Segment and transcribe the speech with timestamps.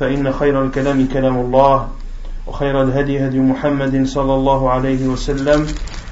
[0.00, 1.88] فإن خير الكلام كلام الله
[2.46, 5.66] وخير الهدي هدي محمد صلى الله عليه وسلم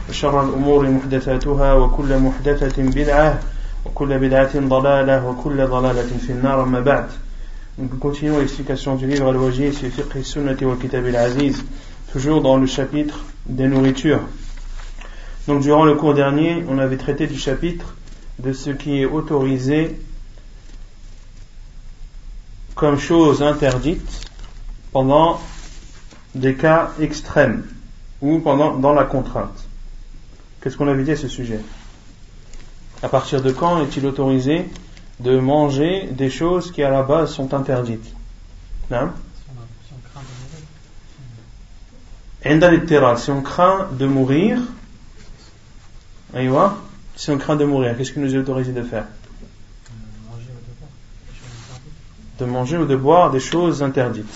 [0.08, 3.40] وشر الأمور محدثاتها وكل محدثة بدعة
[3.86, 7.06] وكل بدعة ضلالة وكل ضلالة في النار أما بعد
[7.78, 11.64] Donc continuons l'explication du livre Al-Wajid sur Fiqh Sunnati wa Kitab al-Aziz,
[12.12, 14.20] toujours dans le chapitre des nourritures.
[15.48, 17.94] Donc durant le cours dernier, on avait traité du chapitre
[18.38, 19.98] de ce qui est autorisé
[22.82, 24.28] comme chose interdite
[24.90, 25.40] pendant
[26.34, 27.64] des cas extrêmes
[28.20, 29.68] ou pendant dans la contrainte.
[30.60, 31.60] Qu'est-ce qu'on avait dit à ce sujet?
[33.00, 34.68] À partir de quand est-il autorisé
[35.20, 38.12] de manger des choses qui à la base sont interdites?
[38.90, 39.12] Non
[43.16, 44.58] Si on craint de mourir,
[47.14, 49.04] si on craint de mourir, qu'est-ce qu'il nous est autorisé de faire?
[52.42, 54.26] De manger ou de boire des choses interdites.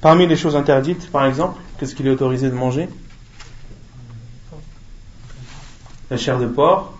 [0.00, 2.88] Parmi les choses interdites, par exemple, qu'est-ce qu'il est autorisé de manger?
[6.08, 6.92] La chair de porc.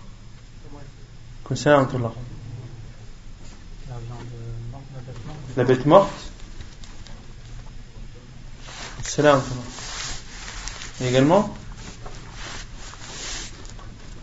[5.55, 6.11] La bête morte.
[9.01, 9.41] C'est là,
[10.99, 11.55] Et également,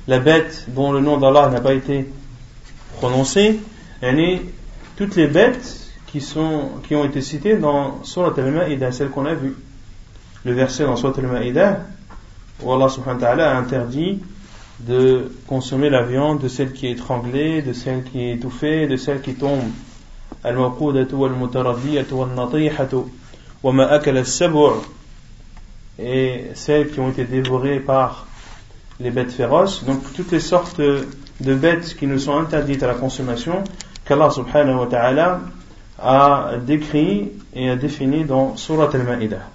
[0.06, 2.12] la bête dont le nom d'Allah n'a pas été
[2.96, 3.60] prononcé,
[4.00, 4.42] elle est
[4.96, 9.34] toutes les bêtes qui, sont, qui ont été citées dans Surat al-Ma'idah, celle qu'on a
[9.34, 9.56] vue.
[10.44, 11.80] Le verset dans Surat al-Ma'idah,
[12.62, 14.20] où Allah subhanahu wa ta'ala a interdit
[14.80, 18.96] de consommer la viande de celle qui est étranglée, de celle qui est étouffée, de
[18.96, 19.62] celle qui tombe.
[25.98, 28.26] et celles qui ont été dévorées par
[29.00, 29.84] les bêtes féroces.
[29.84, 30.80] Donc toutes les sortes
[31.40, 33.64] de bêtes qui nous sont interdites à la consommation,
[34.04, 35.40] qu'Allah subhanahu wa ta'ala
[35.98, 39.50] a décrit et a défini dans Surat al-Ma'idah.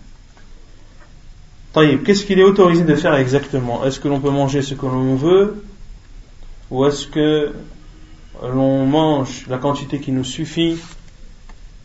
[1.73, 3.85] Qu'est-ce qu'il est autorisé de faire exactement?
[3.85, 5.63] Est-ce que l'on peut manger ce que l'on veut?
[6.71, 7.53] Ou est-ce que
[8.43, 10.77] l'on mange la quantité qui nous suffit?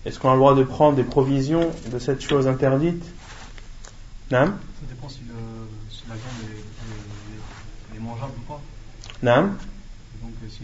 [0.05, 3.05] Est-ce qu'on a le droit de prendre des provisions de cette chose interdite?
[4.31, 5.21] Non Ça dépend si,
[6.09, 6.51] la viande
[7.95, 8.61] est, mangeable ou pas.
[9.23, 9.51] Non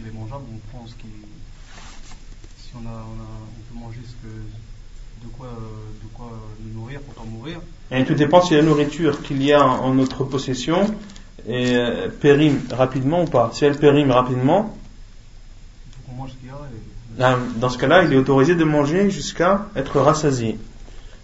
[0.01, 1.09] s'il est mangeable, on prend ce qui.
[2.59, 6.31] Si on, a, on, peut manger ce que, de, quoi, de quoi
[6.61, 7.61] nous nourrir pour mourir.
[7.91, 10.95] Et tout dépend si la nourriture qu'il y a en notre possession
[11.49, 13.51] euh, périme rapidement ou pas.
[13.53, 14.77] Si elle périme rapidement,
[17.57, 20.59] dans ce cas-là, il est autorisé de manger jusqu'à être rassasié.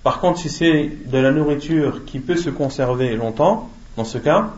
[0.02, 4.52] Par contre, si c'est de la nourriture qui peut se conserver longtemps, dans ce cas,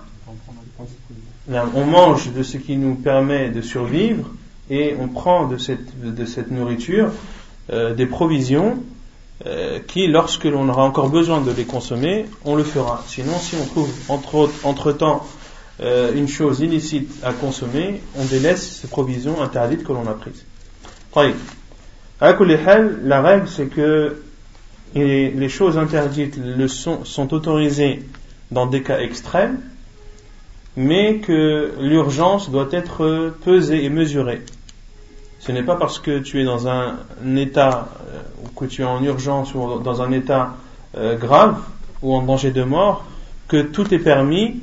[1.50, 4.28] on mange de ce qui nous permet de survivre
[4.70, 7.10] et on prend de cette, nourriture
[7.72, 8.78] euh, des provisions
[9.46, 13.02] euh, qui, lorsque l'on aura encore besoin de les consommer, on le fera.
[13.06, 13.56] Sinon, si
[14.08, 15.26] on trouve entre, temps
[15.80, 20.44] euh, une chose illicite à consommer, on délaisse ces provisions interdites que l'on a prises.
[22.20, 24.22] La règle, c'est que
[24.94, 28.02] les choses interdites sont autorisées
[28.50, 29.60] dans des cas extrêmes,
[30.78, 34.42] mais que l'urgence doit être pesée et mesurée.
[35.40, 36.98] Ce n'est pas parce que tu es dans un
[37.36, 40.54] état, euh, ou que tu es en urgence ou dans un état
[40.96, 41.58] euh, grave
[42.00, 43.04] ou en danger de mort
[43.48, 44.60] que tout est permis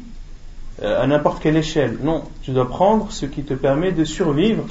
[0.81, 1.97] euh, à n'importe quelle échelle.
[2.01, 4.63] Non, tu dois prendre ce qui te permet de survivre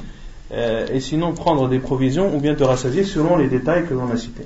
[0.51, 4.15] et sinon prendre des provisions ou bien te rassasier selon les détails que l'on a
[4.15, 4.45] cités.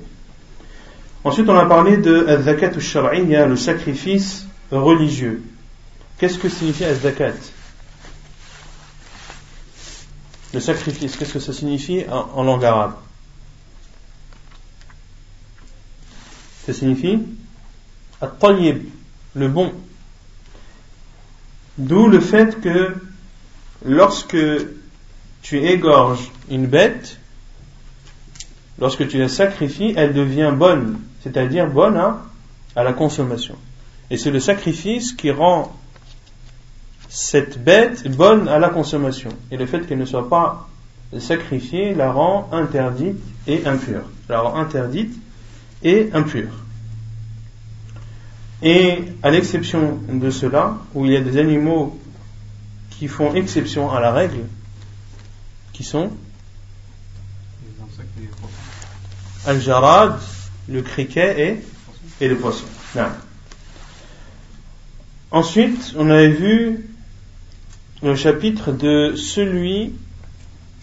[1.24, 5.42] Ensuite, on a parlé de al-zakat al le sacrifice religieux.
[6.20, 7.32] Qu'est-ce que signifie al-zakat
[10.52, 12.92] le sacrifice, qu'est-ce que ça signifie en, langue arabe?
[16.66, 17.20] Ça signifie
[18.20, 18.82] at-tayyib,
[19.34, 19.72] le bon.
[21.78, 22.96] D'où le fait que
[23.86, 24.36] lorsque
[25.40, 27.18] tu égorges une bête,
[28.78, 32.26] lorsque tu la sacrifies, elle devient bonne, c'est-à-dire bonne à,
[32.76, 33.56] à la consommation.
[34.10, 35.79] Et c'est le sacrifice qui rend
[37.10, 39.30] cette bête bonne à la consommation.
[39.50, 40.68] Et le fait qu'elle ne soit pas
[41.18, 44.04] sacrifiée la rend interdite et impure.
[44.28, 45.12] La rend interdite
[45.82, 46.52] et impure.
[48.62, 51.98] Et à l'exception de cela, où il y a des animaux
[52.90, 54.44] qui font exception à la règle,
[55.72, 56.10] qui sont
[59.46, 60.20] Al-Jarad,
[60.68, 61.60] le criquet
[62.20, 62.66] et, et le poisson.
[65.30, 66.89] Ensuite, on avait vu
[68.02, 69.92] le chapitre de celui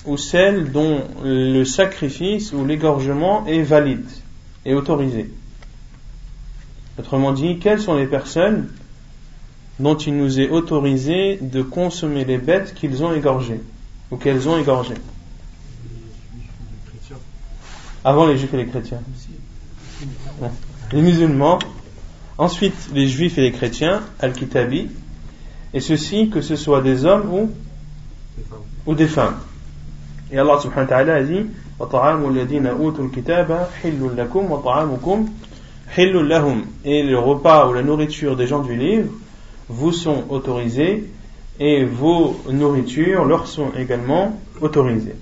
[0.06, 4.06] ou celle dont le sacrifice ou l'égorgement est valide
[4.66, 5.30] et autorisé.
[7.00, 8.70] Autrement dit, quelles sont les personnes
[9.80, 13.62] dont il nous est autorisé de consommer les bêtes qu'ils ont égorgées
[14.10, 14.96] ou qu'elles ont égorgées?
[18.04, 19.02] Avant les juifs et les chrétiens.
[20.94, 21.60] Les musulmans.
[22.38, 24.90] Ensuite, les juifs et les chrétiens, al-kitabi.
[25.74, 27.52] Et ceci, que ce soit des hommes ou,
[28.86, 29.38] ou des femmes.
[30.32, 31.46] Et Allah subhanahu wa ta'ala a dit
[36.86, 39.10] et le repas ou la nourriture des gens du livre
[39.70, 41.10] vous sont autorisés
[41.60, 45.16] et vos nourritures leur sont également autorisées.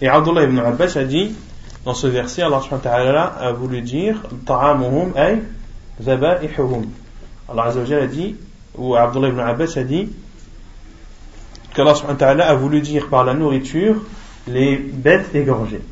[0.00, 1.34] Et Abdullah ibn Abbas a dit
[1.84, 2.60] dans ce verset, Allah
[3.40, 5.38] a voulu dire ta'amuhum ay.
[7.48, 8.36] Allah a dit,
[8.76, 10.08] ou Abdullah ibn Abbas a dit
[11.74, 13.96] qu'Allah a voulu dire par la nourriture
[14.46, 15.82] les bêtes égorgées.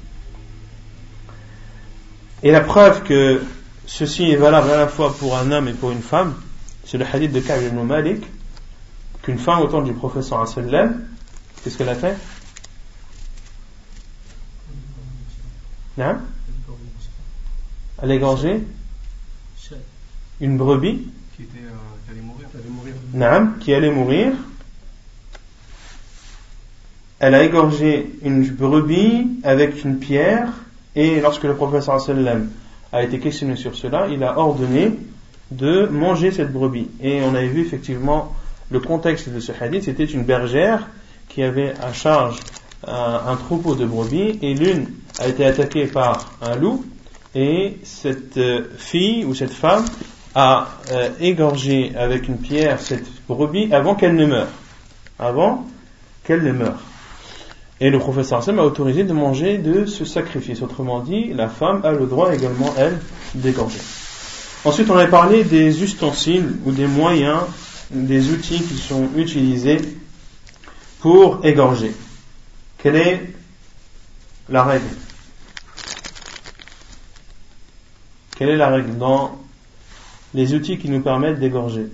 [2.43, 3.43] Et la preuve que
[3.87, 6.35] ceci est valable à la fois pour un homme et pour une femme,
[6.85, 8.25] c'est le hadith de Ka'b ibn Malik,
[9.23, 11.07] qu'une femme au temps du professeur sallam,
[11.63, 12.17] qu'est-ce qu'elle a fait?
[15.99, 18.63] Elle a égorgé?
[20.41, 21.09] Une brebis?
[21.35, 21.76] Qui, était, euh,
[23.13, 23.53] mourir.
[23.61, 24.33] qui allait mourir.
[27.19, 30.49] Elle a égorgé une brebis avec une pierre
[30.95, 32.51] et lorsque le professeur sallam
[32.93, 34.93] a été questionné sur cela, il a ordonné
[35.51, 36.89] de manger cette brebis.
[37.01, 38.35] Et on avait vu effectivement
[38.71, 40.89] le contexte de ce hadith, c'était une bergère
[41.29, 42.39] qui avait à charge
[42.87, 44.89] un, troupeau de brebis et l'une
[45.19, 46.85] a été attaquée par un loup
[47.35, 49.85] et cette euh, fille ou cette femme
[50.37, 54.49] a euh, égorgé avec une pierre cette brebis avant qu'elle ne meure.
[55.19, 55.67] Avant
[56.25, 56.79] qu'elle ne meure.
[57.81, 60.61] Et le professeur Sam a autorisé de manger de ce sacrifice.
[60.61, 63.01] Autrement dit, la femme a le droit également, elle,
[63.35, 63.81] d'égorger.
[64.67, 67.41] Ensuite, on a parlé des ustensiles ou des moyens,
[67.91, 69.79] des outils qui sont utilisés
[71.01, 71.93] pour égorger.
[72.77, 73.23] Quelle est
[74.51, 74.85] la règle?
[78.37, 79.46] Quelle est la règle dans
[80.37, 81.87] les outils qui nous permettent d'égorger.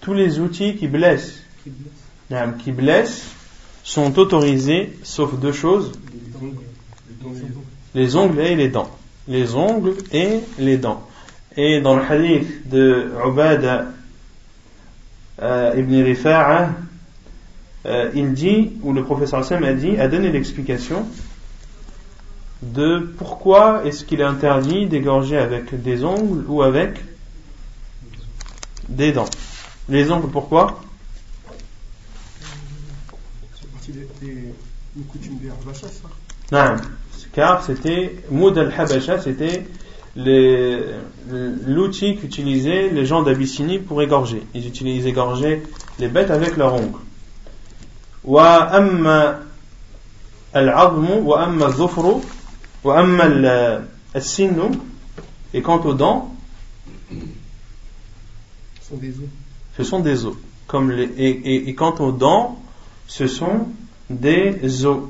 [0.00, 1.42] Tous les outils qui blessent,
[2.64, 3.30] qui blessent,
[3.84, 5.92] sont autorisés, sauf deux choses.
[7.94, 8.40] Les ongles.
[8.40, 8.90] Et les dents.
[9.28, 11.06] Les ongles et les dents.
[11.54, 13.88] Et dans le hadith de Ubada
[15.42, 16.70] euh, ibn Rifa'a,
[17.84, 21.06] euh, il dit, ou le professeur Sam a dit, a donné l'explication
[22.62, 26.98] de pourquoi est-ce qu'il est interdit d'égorger avec des ongles ou avec
[28.88, 29.28] des dents.
[29.88, 30.80] Les ongles, pourquoi?
[33.54, 34.08] C'est partie des,
[35.08, 36.08] coutumes des Habasha, ça
[36.50, 36.74] Non,
[37.32, 39.64] car c'était, Moud al-Habasha, c'était
[40.16, 44.42] l'outil qu'utilisaient les gens d'Abyssinie pour égorger.
[44.54, 45.62] Ils utilisaient égorger
[46.00, 46.98] les bêtes avec leurs ongles.
[55.54, 56.34] Et quant aux dents,
[58.80, 59.28] ce sont des os
[59.78, 60.34] ce sont des os.
[60.66, 62.60] Comme les, et, quant aux dents,
[63.06, 63.68] ce sont
[64.10, 65.04] des os.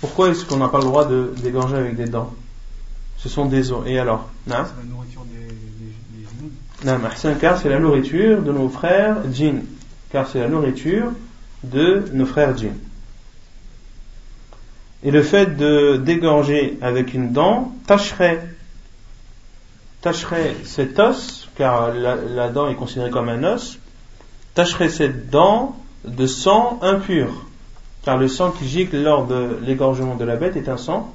[0.00, 2.34] Pourquoi est-ce qu'on n'a pas le droit de dégorger avec des dents?
[3.18, 3.86] Ce sont des os.
[3.86, 4.28] Et alors?
[4.46, 5.24] C'est la nourriture
[6.82, 9.62] des, Non, car c'est la nourriture de nos frères djinns.
[10.10, 11.12] Car c'est la nourriture
[11.62, 12.78] de nos frères djinns.
[15.02, 18.46] Et le fait de dégorger avec une dent tâcherait,
[20.02, 23.78] tâcherait cet os car la, dent est considérée comme un os,
[24.54, 27.46] tacherait cette dent de sang impur,
[28.02, 31.14] car le sang qui gicle lors de l'égorgement de la bête est un sang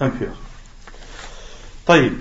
[0.00, 0.30] impur.
[1.84, 2.14] Taïb.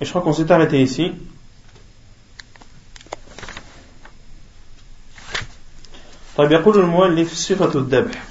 [0.00, 1.12] Et je crois qu'on s'est arrêté ici.
[6.36, 8.24] طيب يقول المؤلف صفة الذبح.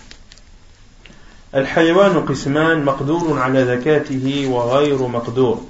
[1.55, 5.61] الحيوان قسمان مقدور على ذكاته وغير مقدور.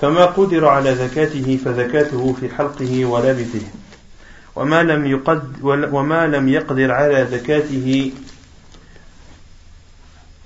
[0.00, 3.66] فما قدر على ذكاته فذكاته في حلقه ولبثه.
[4.56, 5.52] وما لم يقد
[5.92, 8.12] وما لم يقدر على ذكاته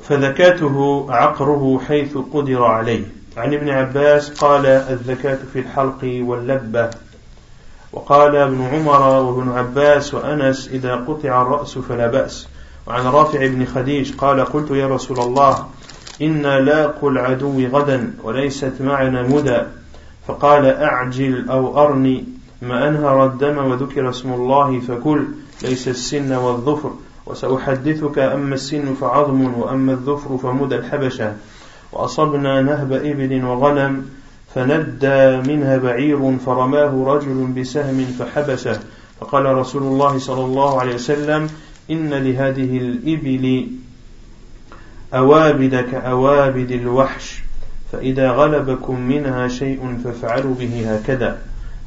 [0.08, 3.04] فذكاته عقره حيث قدر عليه.
[3.36, 6.90] عن ابن عباس قال الذكاة في الحلق واللبة.
[7.92, 12.48] وقال ابن عمر وابن عباس وأنس إذا قطع الرأس فلا بأس.
[12.86, 15.66] وعن رافع بن خديج قال قلت يا رسول الله
[16.22, 19.58] إنا لاقوا العدو غدا وليست معنا مدى.
[20.26, 22.24] فقال أعجل أو أرني.
[22.62, 25.24] ما أنهر الدم وذكر اسم الله فكل
[25.62, 26.90] ليس السن والظفر.
[27.26, 31.36] وسأحدثك أما السن فعظم وأما الظفر فمدى الحبشة.
[31.92, 34.17] وأصبنا نهب إبل وغنم.
[34.54, 38.80] فندى منها بعير فرماه رجل بسهم فحبسه.
[39.20, 41.50] فقال رسول الله صلى الله عليه وسلم
[41.90, 43.66] إن لهذه الإبل
[45.14, 47.42] أوابد كأوابد الوحش
[47.92, 51.38] فإذا غلبكم منها شيء فافعلوا به هكذا.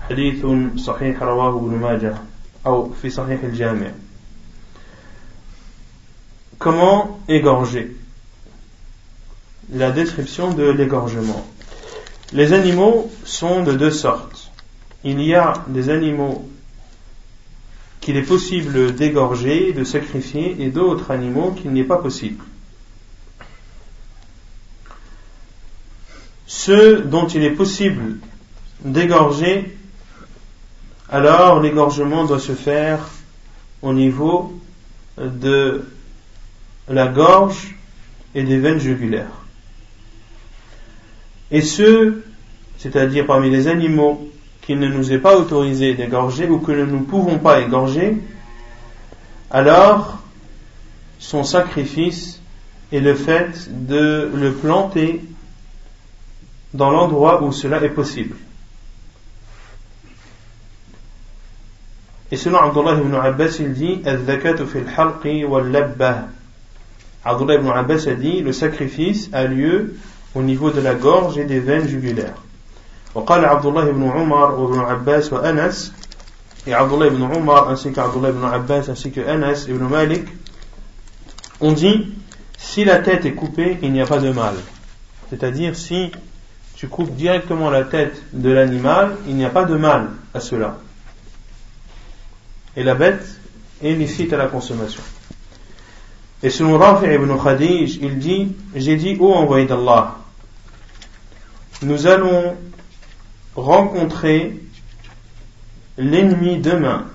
[0.10, 0.46] حديث
[0.77, 2.13] صحيح رواه ابن ماجه
[2.65, 3.91] أو في صحيح الجامع.
[6.60, 7.88] Comment égorger?
[9.74, 11.44] La description de l'égorgement.
[12.34, 14.52] Les animaux sont de deux sortes.
[15.04, 16.48] Il y a des animaux
[18.00, 22.44] qu'il est possible d'égorger, de sacrifier, et d'autres animaux qu'il n'est pas possible.
[26.48, 28.18] Ceux dont il est possible
[28.84, 29.78] d'égorger,
[31.10, 33.08] alors l'égorgement doit se faire
[33.82, 34.60] au niveau
[35.18, 35.86] de
[36.88, 37.76] la gorge
[38.36, 39.41] et des veines jugulaires.
[41.51, 42.24] Et ceux,
[42.77, 44.29] c'est-à-dire parmi les animaux
[44.62, 48.17] qu'il ne nous est pas autorisé d'égorger ou que nous ne pouvons pas égorger,
[49.50, 50.20] alors
[51.20, 52.41] son sacrifice
[52.91, 55.22] est le fait de le planter
[56.74, 58.36] dans l'endroit où cela est possible.
[62.31, 64.01] Et selon Abdullah ibn Abbas, il dit
[67.25, 69.96] Abdullah ibn Abbas a dit le sacrifice a lieu
[70.35, 72.43] au niveau de la gorge et des veines jugulaires.
[73.15, 75.93] وقال عبد الله بن عمر وابن عباس وأنس
[76.67, 80.26] et Abdullah ibn Umar ainsi qu'Abdullah ibn Abbas ainsi que Anas ibn Malik
[81.61, 82.12] on dit
[82.59, 84.55] si la tête est coupée il n'y a pas de mal
[85.31, 86.11] c'est-à-dire si
[86.75, 90.76] tu coupes directement la tête de l'animal il n'y a pas de mal à cela
[92.76, 93.25] et la bête
[93.83, 95.03] est licite à la consommation
[96.43, 100.19] et selon Rafi ibn Khadij, il dit J'ai dit, ô envoyé d'Allah,
[101.83, 102.57] nous allons
[103.55, 104.61] rencontrer
[105.99, 107.07] l'ennemi demain.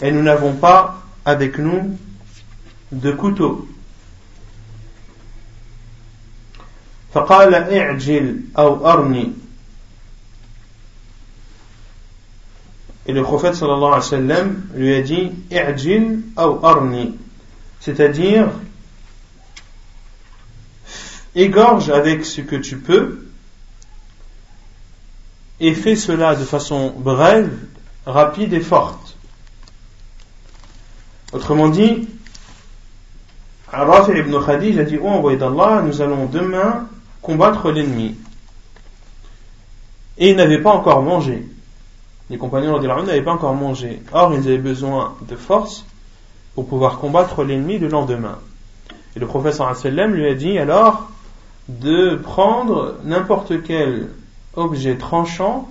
[0.00, 1.98] Et nous n'avons pas avec nous
[2.92, 3.68] de couteau.
[7.14, 9.32] فقال اعجل أو أرني
[13.06, 17.16] Et le prophète sallallahu alayhi wa sallam lui a dit I'jil ou arni
[17.80, 18.50] c'est-à-dire
[21.35, 23.25] égorge avec ce que tu peux
[25.59, 27.51] et fais cela de façon brève,
[28.05, 29.15] rapide et forte.
[31.31, 32.07] Autrement dit,
[33.67, 36.87] Rafi ibn Khadij a dit Oh envoyé d'Allah, nous allons demain
[37.21, 38.15] combattre l'ennemi.
[40.17, 41.47] Et ils n'avaient pas encore mangé.
[42.29, 44.01] Les compagnons de n'avaient pas encore mangé.
[44.11, 45.85] Or, ils avaient besoin de force
[46.55, 48.37] pour pouvoir combattre l'ennemi le lendemain.
[49.15, 49.73] Et le professeur
[50.07, 51.09] lui a dit alors
[51.69, 54.09] de prendre n'importe quel
[54.55, 55.69] objet tranchant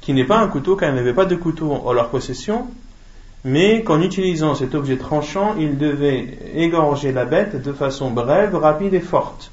[0.00, 2.66] qui n'est pas un couteau car il n'avait pas de couteau en leur possession,
[3.44, 8.94] mais qu'en utilisant cet objet tranchant, il devait égorger la bête de façon brève, rapide
[8.94, 9.50] et forte.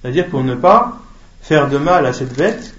[0.00, 0.98] C'est-à-dire pour ne pas
[1.40, 2.74] faire de mal à cette bête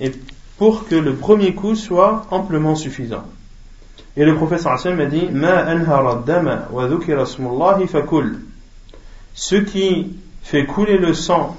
[0.00, 0.12] et
[0.58, 3.24] pour que le premier coup soit amplement suffisant.
[4.16, 5.28] Et le professeur Hassan m'a dit
[9.34, 11.56] Ce qui fait couler le sang,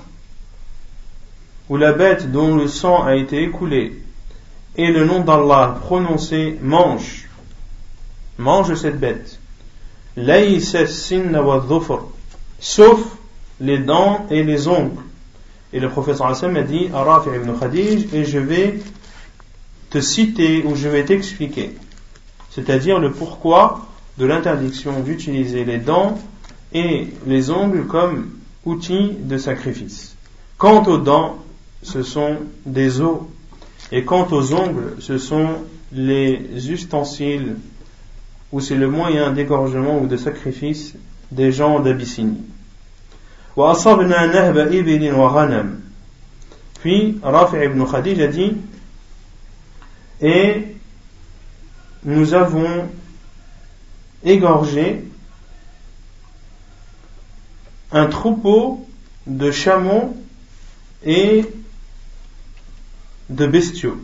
[1.70, 4.02] ou la bête dont le sang a été écoulé,
[4.76, 7.30] et le nom d'Allah prononcé, mange.
[8.38, 9.40] Mange cette bête.
[12.60, 13.00] Sauf
[13.60, 15.02] les dents et les ongles.
[15.72, 18.80] Et le professeur Hassan m'a dit ibn Khadij, et je vais
[19.90, 21.76] te citer ou je vais t'expliquer
[22.54, 23.88] c'est-à-dire le pourquoi
[24.18, 26.20] de l'interdiction d'utiliser les dents
[26.74, 28.30] et les ongles comme
[28.66, 30.16] outils de sacrifice.
[30.58, 31.38] Quant aux dents,
[31.82, 33.20] ce sont des os,
[33.92, 35.50] et quant aux ongles, ce sont
[35.92, 37.58] les ustensiles
[38.52, 40.94] ou c'est le moyen d'égorgement ou de sacrifice
[41.32, 42.42] des gens d'Abyssinie.
[46.80, 48.54] Puis Rafi ibn Khadij a dit
[50.22, 50.68] Et
[52.04, 52.90] nous avons
[54.24, 55.04] égorgé
[57.94, 58.86] un troupeau
[59.28, 60.18] de chameaux
[61.06, 61.46] et
[63.30, 64.04] de bestiaux.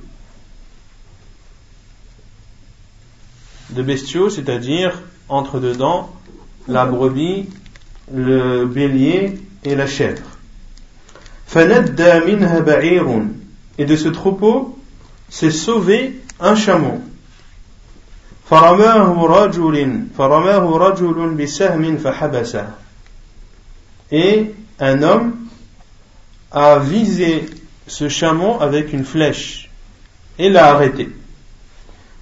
[3.71, 6.09] De bestiaux, c'est-à-dire entre dedans
[6.67, 7.49] la brebis,
[8.13, 10.23] le bélier et la chèvre.
[13.77, 14.77] Et de ce troupeau
[15.29, 17.01] s'est sauvé un chameau
[24.10, 25.48] Et un homme
[26.52, 27.46] a visé
[27.86, 29.70] ce chameau avec une flèche
[30.38, 31.08] et l'a arrêté.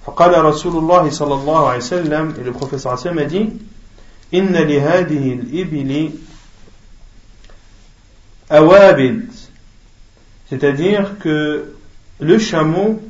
[0.05, 3.49] فقال رسول الله صلى الله عليه وسلم et le professeur Hassan a dit
[4.33, 6.11] إن لهذه الإبل
[8.51, 9.29] أوابد
[10.49, 11.73] c'est-à-dire que
[12.19, 13.01] le chameau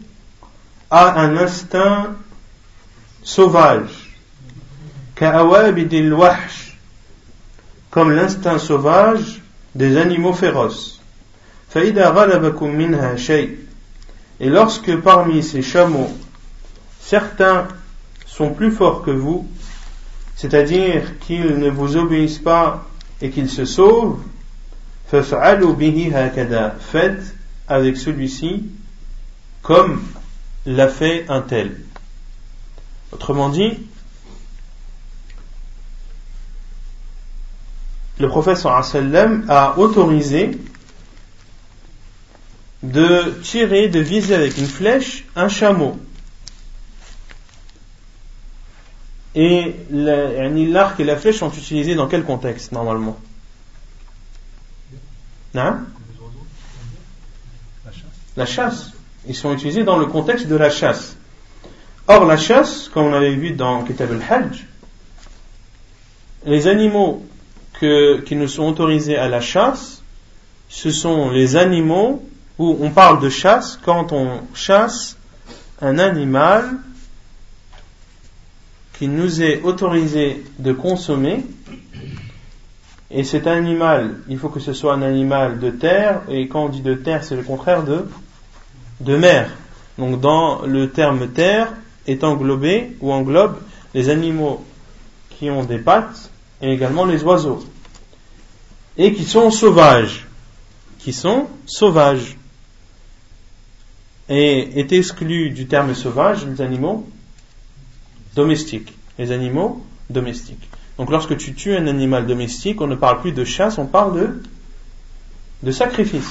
[0.91, 2.15] a un instinct
[3.23, 4.03] sauvage
[5.15, 6.66] كأوابد الوحش
[7.90, 9.42] comme l'instinct sauvage
[9.74, 11.00] des animaux féroces.
[14.40, 16.10] Et lorsque parmi ces chameaux,
[17.00, 17.68] certains
[18.26, 19.48] sont plus forts que vous,
[20.36, 22.86] c'est-à-dire qu'ils ne vous obéissent pas
[23.20, 24.18] et qu'ils se sauvent,
[25.10, 25.34] faites
[27.66, 28.64] avec celui-ci
[29.62, 30.02] comme
[30.66, 31.80] l'a fait un tel.
[33.12, 33.78] Autrement dit,
[38.18, 40.58] le professeur a autorisé
[42.82, 45.98] de tirer, de viser avec une flèche un chameau.
[49.34, 53.18] Et l'arc et la flèche sont utilisés dans quel contexte normalement?
[55.54, 55.80] Hein?
[58.36, 58.92] La chasse.
[59.26, 61.16] Ils sont utilisés dans le contexte de la chasse.
[62.06, 64.64] Or, la chasse, comme on avait vu dans Kitab al-Hajj,
[66.46, 67.27] les animaux
[67.80, 70.02] qui nous sont autorisés à la chasse,
[70.68, 72.22] ce sont les animaux
[72.58, 75.16] où on parle de chasse quand on chasse
[75.80, 76.70] un animal
[78.98, 81.44] qu'il nous est autorisé de consommer.
[83.10, 86.68] Et cet animal, il faut que ce soit un animal de terre, et quand on
[86.68, 88.06] dit de terre, c'est le contraire de,
[89.00, 89.50] de mer.
[89.96, 91.72] Donc dans le terme terre
[92.06, 93.58] est englobé ou englobe
[93.94, 94.64] les animaux
[95.30, 96.30] qui ont des pattes
[96.62, 97.64] et également les oiseaux.
[98.96, 100.26] Et qui sont sauvages.
[100.98, 102.36] Qui sont sauvages.
[104.28, 107.08] Et est exclu du terme sauvage les animaux
[108.34, 110.68] domestiques, les animaux domestiques.
[110.98, 114.20] Donc lorsque tu tues un animal domestique, on ne parle plus de chasse, on parle
[114.20, 114.42] de,
[115.62, 116.28] de sacrifice.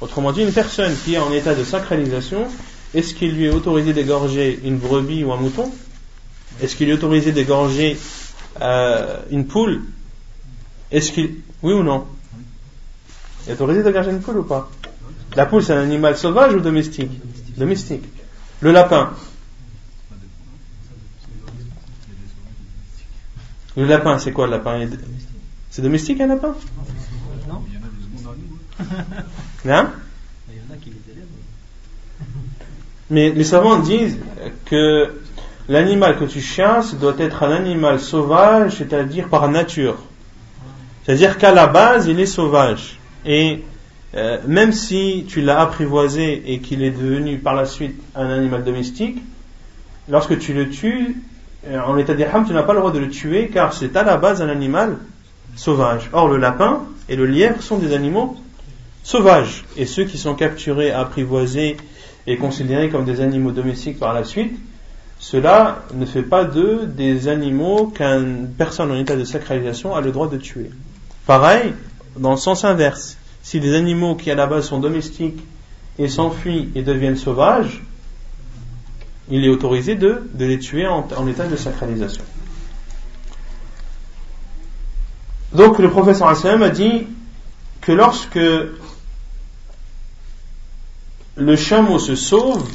[0.00, 2.46] Autrement dit, une personne qui est en état de sacralisation,
[2.94, 5.70] est-ce qu'il lui est autorisé d'égorger une brebis ou un mouton?
[6.62, 7.98] Est-ce qu'il lui est autorisé d'égorger
[8.60, 9.82] euh, une poule
[10.90, 11.36] Est-ce qu'il...
[11.62, 12.06] Oui ou non?
[13.46, 14.70] Il est autorisé d'égorger une poule ou pas?
[15.36, 17.10] La poule, c'est un animal sauvage ou domestique?
[17.56, 18.04] Domestique.
[18.60, 19.12] Le lapin,
[23.76, 24.86] Le lapin, c'est quoi le lapin?
[25.70, 26.54] C'est domestique un lapin?
[27.46, 27.64] Non.
[29.68, 29.90] Hein
[33.10, 34.18] Mais les savants disent
[34.66, 35.20] que
[35.68, 39.96] l'animal que tu chasses doit être un animal sauvage, c'est-à-dire par nature.
[41.04, 42.98] C'est-à-dire qu'à la base, il est sauvage.
[43.24, 43.62] Et
[44.14, 48.64] euh, même si tu l'as apprivoisé et qu'il est devenu par la suite un animal
[48.64, 49.18] domestique,
[50.08, 51.16] lorsque tu le tues,
[51.68, 54.02] euh, en état d'irham, tu n'as pas le droit de le tuer car c'est à
[54.02, 54.96] la base un animal
[55.56, 56.10] sauvage.
[56.12, 58.36] Or, le lapin et le lièvre sont des animaux
[59.02, 59.64] sauvages.
[59.76, 61.76] Et ceux qui sont capturés, apprivoisés
[62.26, 64.58] et considérés comme des animaux domestiques par la suite,
[65.20, 70.12] cela ne fait pas d'eux des animaux qu'une personne en état de sacralisation a le
[70.12, 70.70] droit de tuer.
[71.26, 71.74] Pareil,
[72.16, 75.38] dans le sens inverse, si des animaux qui à la base sont domestiques
[75.98, 77.82] et s'enfuient et deviennent sauvages,
[79.28, 82.24] il est autorisé de, les tuer en, état de sacralisation.
[85.52, 87.06] Donc le professeur Hassan a dit
[87.82, 88.40] que lorsque
[91.36, 92.66] le chameau se sauve,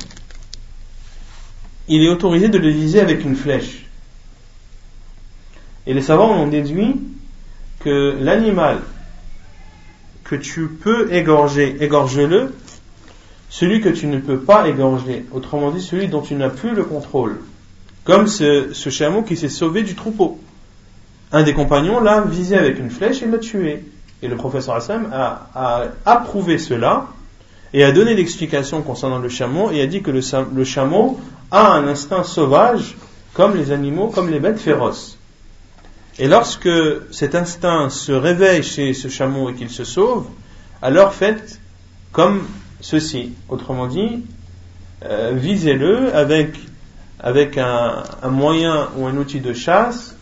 [1.88, 3.86] il est autorisé de le viser avec une flèche.
[5.88, 6.96] Et les savants ont déduit
[7.80, 8.80] que l'animal
[10.24, 12.54] que tu peux égorger, égorge-le,
[13.50, 16.84] celui que tu ne peux pas égorger, autrement dit celui dont tu n'as plus le
[16.84, 17.40] contrôle,
[18.04, 20.40] comme ce, chameau qui s'est sauvé du troupeau.
[21.32, 23.84] Un des compagnons l'a visé avec une flèche et l'a tué.
[24.24, 27.08] Et le professeur Hassan a, a approuvé cela
[27.76, 30.22] et a donné l'explication concernant le chameau et a dit que le,
[30.56, 31.20] le chameau
[31.52, 32.96] a un instinct sauvage
[33.34, 35.18] comme les animaux, comme les bêtes féroces.
[36.18, 36.70] Et lorsque
[37.12, 40.28] cet instinct se réveille chez ce chameau et qu'il se sauve,
[40.82, 41.60] alors faites
[42.14, 42.44] comme
[42.80, 43.34] ceci.
[43.50, 44.24] Autrement dit,
[45.04, 46.56] euh, visez-le avec,
[47.20, 50.16] avec un, moyen ou un outil de chasse,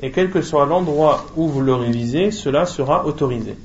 [0.00, 3.58] et quel que soit l'endroit où vous l'aurez visé, cela sera autorisé.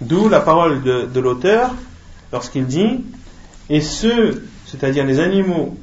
[0.00, 1.70] D'où la parole de l'auteur
[2.32, 3.04] lorsqu'il dit,
[3.68, 5.76] et ceux, c'est-à-dire les animaux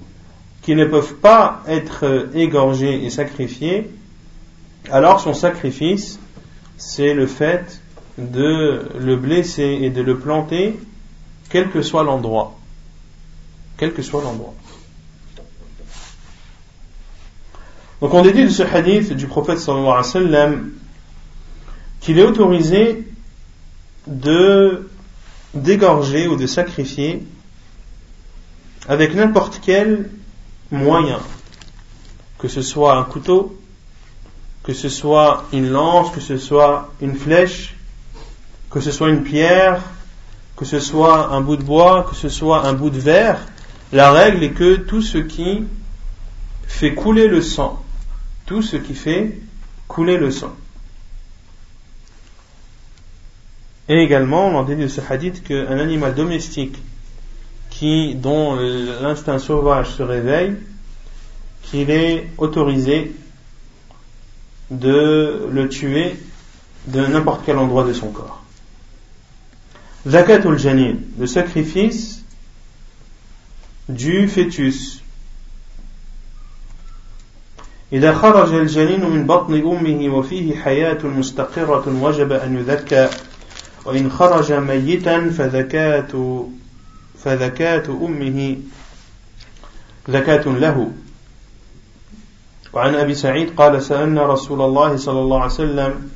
[0.62, 3.90] qui ne peuvent pas être égorgés et sacrifiés,
[4.92, 6.20] alors son sacrifice,
[6.78, 7.82] c'est le fait
[8.18, 10.78] de le blesser et de le planter,
[11.50, 12.58] quel que soit l'endroit.
[13.78, 14.54] Quel que soit l'endroit.
[18.02, 20.72] Donc on déduit de ce hadith du prophète sallallahu alayhi wa sallam
[22.00, 23.06] qu'il est autorisé
[24.08, 24.90] de
[25.54, 27.24] d'égorger ou de sacrifier
[28.88, 30.10] avec n'importe quel
[30.72, 31.20] moyen,
[32.38, 33.60] que ce soit un couteau,
[34.64, 37.76] que ce soit une lance, que ce soit une flèche,
[38.70, 39.82] que ce soit une pierre,
[40.56, 43.40] que ce soit un bout de bois, que ce soit un bout de verre,
[43.92, 45.64] la règle est que tout ce qui
[46.68, 47.84] fait couler le sang,
[48.46, 49.40] tout ce qui fait
[49.88, 50.54] couler le sang.
[53.89, 56.79] Et également, on en déduit de ce hadith qu'un animal domestique
[57.71, 60.55] qui, dont l'instinct sauvage se réveille,
[61.63, 63.13] qu'il est autorisé
[64.71, 66.17] de le tuer
[66.87, 68.43] de n'importe quel endroit de son corps.
[70.07, 72.23] Zakatul janin, le sacrifice
[73.89, 75.01] du fœtus.
[77.93, 83.09] إذا خرج الجنين من بطن أمه وفيه حياة مستقرة وجب أن يذكى
[83.90, 86.46] وإن خرج ميتا فذكاة
[87.24, 88.58] فذكاة أمه
[90.08, 90.92] زكاة له.
[92.74, 96.12] وعن أبي سعيد قال سألنا رسول الله صلى الله عليه وسلم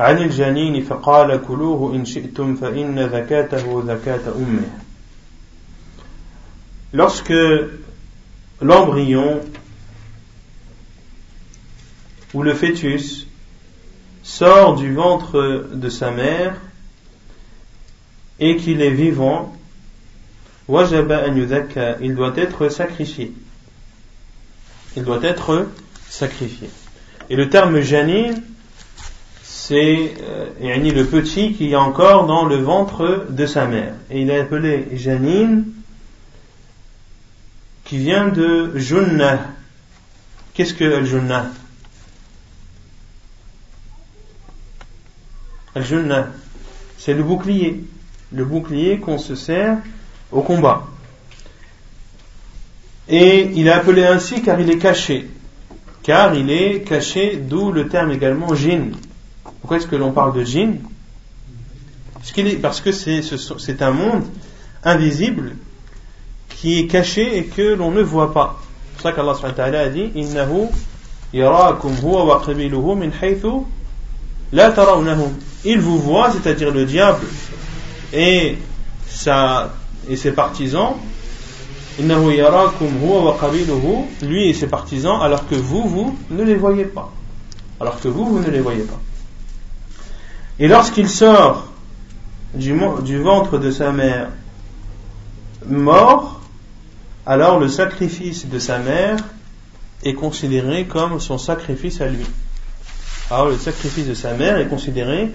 [0.00, 4.70] عن الجنين فقال كلوه إن شئتم فإن ذكاته ذكاة أمه.
[6.92, 7.34] Lorsque
[8.62, 9.40] l'embryon
[12.32, 13.26] ou le fœtus
[14.26, 16.56] sort du ventre de sa mère
[18.40, 19.56] et qu'il est vivant,
[20.68, 23.32] il doit être sacrifié
[24.96, 25.66] il doit être
[26.08, 26.68] sacrifié.
[27.28, 28.42] Et le terme janine,
[29.42, 33.92] c'est euh, le petit qui est encore dans le ventre de sa mère.
[34.10, 35.66] Et il est appelé janine,
[37.84, 39.40] qui vient de junna.
[40.54, 41.50] Qu'est-ce que al-junna
[46.98, 47.84] C'est le bouclier.
[48.32, 49.78] Le bouclier qu'on se sert
[50.32, 50.86] au combat.
[53.08, 55.28] Et il est appelé ainsi car il est caché.
[56.02, 58.94] Car il est caché, d'où le terme également jinn.
[59.60, 60.78] Pourquoi est-ce que l'on parle de jinn
[62.62, 64.24] Parce que c'est un monde
[64.82, 65.56] invisible
[66.48, 68.60] qui est caché et que l'on ne voit pas.
[69.02, 69.08] C'est
[69.60, 70.68] a dit Innahu
[71.34, 72.40] wa
[74.52, 74.72] la.
[75.68, 77.26] Il vous voit, c'est-à-dire le diable
[78.12, 78.56] et,
[79.08, 79.74] sa,
[80.08, 80.94] et ses partisans,
[84.22, 87.12] lui et ses partisans, alors que vous, vous ne les voyez pas.
[87.80, 89.00] Alors que vous, vous ne les voyez pas.
[90.60, 91.66] Et lorsqu'il sort
[92.54, 94.28] du, du ventre de sa mère
[95.66, 96.40] mort,
[97.26, 99.16] alors le sacrifice de sa mère
[100.04, 102.24] est considéré comme son sacrifice à lui.
[103.32, 105.32] Alors le sacrifice de sa mère est considéré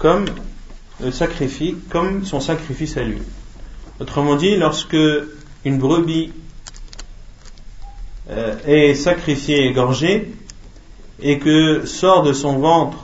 [0.00, 0.24] comme
[1.00, 3.18] le sacrifice, comme son sacrifice à lui.
[4.00, 4.96] Autrement dit, lorsque
[5.64, 6.32] une brebis
[8.30, 10.32] euh, est sacrifiée, égorgée,
[11.20, 12.96] et que sort de son ventre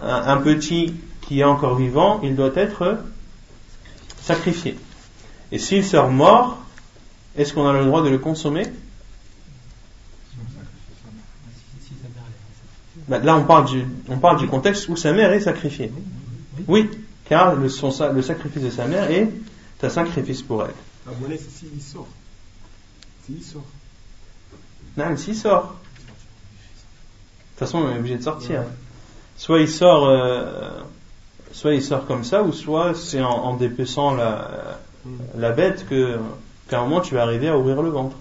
[0.00, 2.98] un, petit qui est encore vivant, il doit être
[4.22, 4.76] sacrifié.
[5.50, 6.58] Et s'il sort mort,
[7.36, 8.66] est-ce qu'on a le droit de le consommer?
[13.08, 15.92] Ben, Là, on parle, du, on parle du contexte où sa mère est sacrifiée.
[16.66, 16.90] Oui,
[17.24, 17.68] car le,
[18.14, 19.30] le sacrifice de sa mère est
[19.82, 20.74] un sacrifice pour elle.
[21.06, 22.08] La monnaie, c'est s'il sort.
[23.24, 23.64] S'il sort.
[24.96, 25.76] Non, s'il sort.
[27.56, 28.62] façon, on est obligé de sortir.
[29.36, 30.80] Soit il sort, euh,
[31.52, 34.80] soit il sort comme ça, ou soit c'est en, en dépeçant la,
[35.36, 36.18] la bête que,
[36.68, 38.16] qu'à un moment tu vas arriver à ouvrir le ventre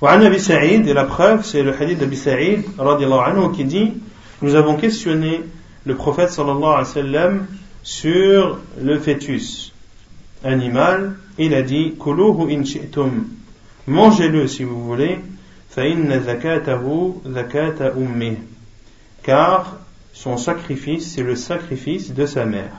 [0.00, 3.92] وعن أبي سعيد et la preuve c'est le hadith d'Abi Sa'id radiallahu anhu qui dit
[4.42, 5.40] nous avons questionné
[5.84, 7.46] le prophète sallallahu alayhi wa sallam
[7.82, 9.72] sur le fœtus
[10.44, 13.26] animal il a dit kuluhu in shi'tum
[13.86, 15.18] mangez-le si vous voulez
[15.70, 18.36] fa inna zakatahu zakata ummih
[19.22, 19.78] car
[20.12, 22.72] son sacrifice c'est le sacrifice de sa mère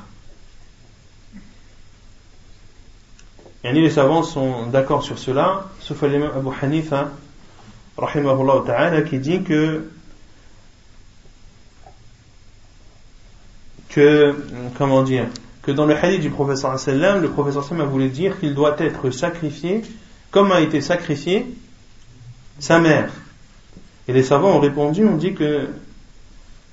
[3.65, 7.11] Et les savants sont d'accord sur cela, sauf l'imam Abu Hanifa,
[7.97, 9.89] rahimahullah ta'ala, qui dit que,
[13.89, 14.35] que,
[14.77, 15.27] comment dire,
[15.63, 18.75] que dans le hadith du professeur sallam, le professeur sallam a voulu dire qu'il doit
[18.79, 19.83] être sacrifié
[20.33, 21.47] comme a été sacrifié
[22.59, 23.13] sa mère.
[24.09, 25.69] Et les savants ont répondu, ont dit que,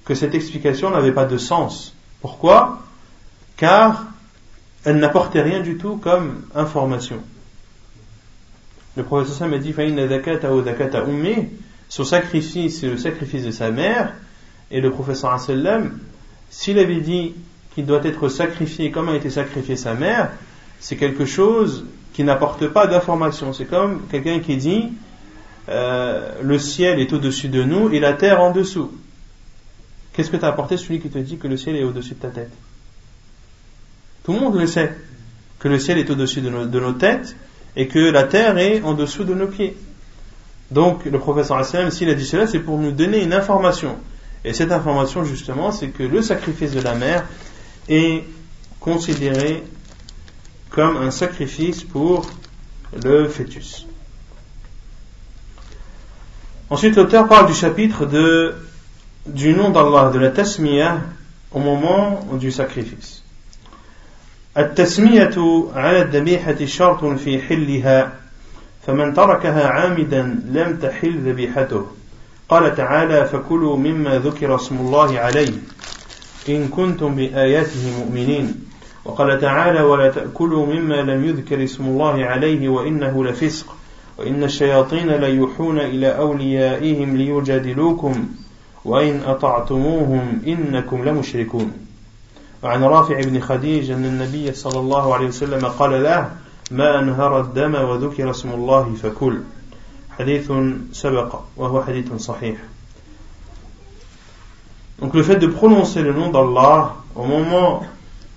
[0.06, 1.94] que cette explication n'avait pas de sens.
[2.22, 2.82] Pourquoi?
[3.58, 4.06] Car
[4.86, 7.22] elle n'apportait rien du tout comme information.
[8.96, 9.74] Le professeur m'a dit
[11.90, 14.14] son sacrifice, c'est le sacrifice de sa mère.
[14.72, 15.40] Et le professeur
[16.50, 17.34] s'il avait dit
[17.74, 20.32] qu'il doit être sacrifié comme a été sacrifié sa mère,
[20.80, 23.54] c'est quelque chose qui n'apporte pas d'information.
[23.54, 24.90] C'est comme quelqu'un qui dit
[25.70, 28.92] euh, le ciel est au-dessus de nous et la terre en dessous.
[30.14, 32.30] Qu'est-ce que t'as apporté celui qui te dit que le ciel est au-dessus de ta
[32.30, 32.52] tête?
[34.30, 34.94] Tout le monde le sait,
[35.58, 37.36] que le ciel est au-dessus de, nos, têtes
[37.76, 39.76] et que la terre est en dessous de nos pieds.
[40.70, 43.98] Donc le professeur Hassan, s'il a dit cela, c'est pour nous donner une information.
[44.46, 47.26] Et cette information, justement, c'est que le sacrifice de la mère
[47.88, 48.24] est
[48.80, 49.64] considéré
[50.70, 52.30] comme un sacrifice pour
[53.04, 53.88] le fœtus.
[56.70, 58.54] Ensuite, l'auteur parle du chapitre de,
[59.26, 61.00] du nom d'Allah, de la tasmiyah,
[61.52, 63.19] au moment du sacrifice.
[64.58, 68.12] التسمية على الذبيحة شرط في حلها
[68.88, 71.86] فمن تركها عامدا لم تحل ذبيحته.
[72.50, 75.54] قال تعالى فكلوا مما ذكر اسم الله عليه
[76.50, 78.56] إن كنتم بآياته مؤمنين.
[79.06, 83.76] وقال تعالى ولا تأكلوا مما لم يذكر اسم الله عليه وإنه لفسق
[84.18, 88.30] وإن الشياطين ليوحون إلى أوليائهم ليجادلوكم
[88.86, 91.89] وإن أطعتموهم إنكم لمشركون.
[92.63, 96.31] وعن رافع بن خديج أن النبي صلى الله عليه وسلم قال له
[96.71, 99.41] ما أنهر الدم وذكر اسم الله فكل
[100.19, 100.53] حديث
[100.93, 102.57] سبق وهو حديث صحيح
[105.01, 107.85] Donc le fait de prononcer le nom d'Allah au moment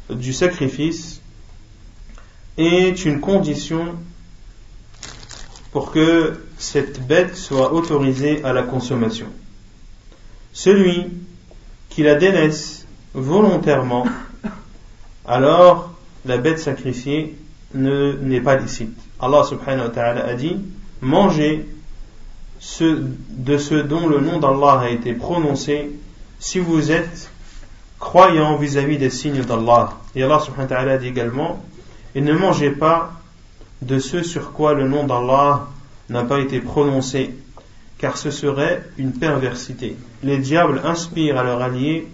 [0.10, 1.22] du sacrifice
[2.58, 3.96] est une condition
[5.72, 9.28] pour que cette bête soit autorisée à la consommation.
[10.52, 11.06] Celui
[11.90, 12.81] qui la délaisse
[13.15, 14.07] volontairement,
[15.27, 15.93] alors
[16.25, 17.37] la bête sacrifiée
[17.75, 18.97] ne, n'est pas licite.
[19.21, 20.57] Allah subhanahu wa ta'ala a dit
[21.01, 21.67] Mangez
[22.81, 25.91] de ce dont le nom d'Allah a été prononcé
[26.39, 27.31] si vous êtes
[27.99, 29.95] croyant vis-à-vis des signes d'Allah.
[30.15, 31.65] Et Allah subhanahu wa ta'ala dit également
[32.15, 33.13] Et ne mangez pas
[33.81, 35.67] de ce sur quoi le nom d'Allah
[36.09, 37.35] n'a pas été prononcé,
[37.99, 39.97] car ce serait une perversité.
[40.23, 42.07] Les diables inspirent à leurs alliés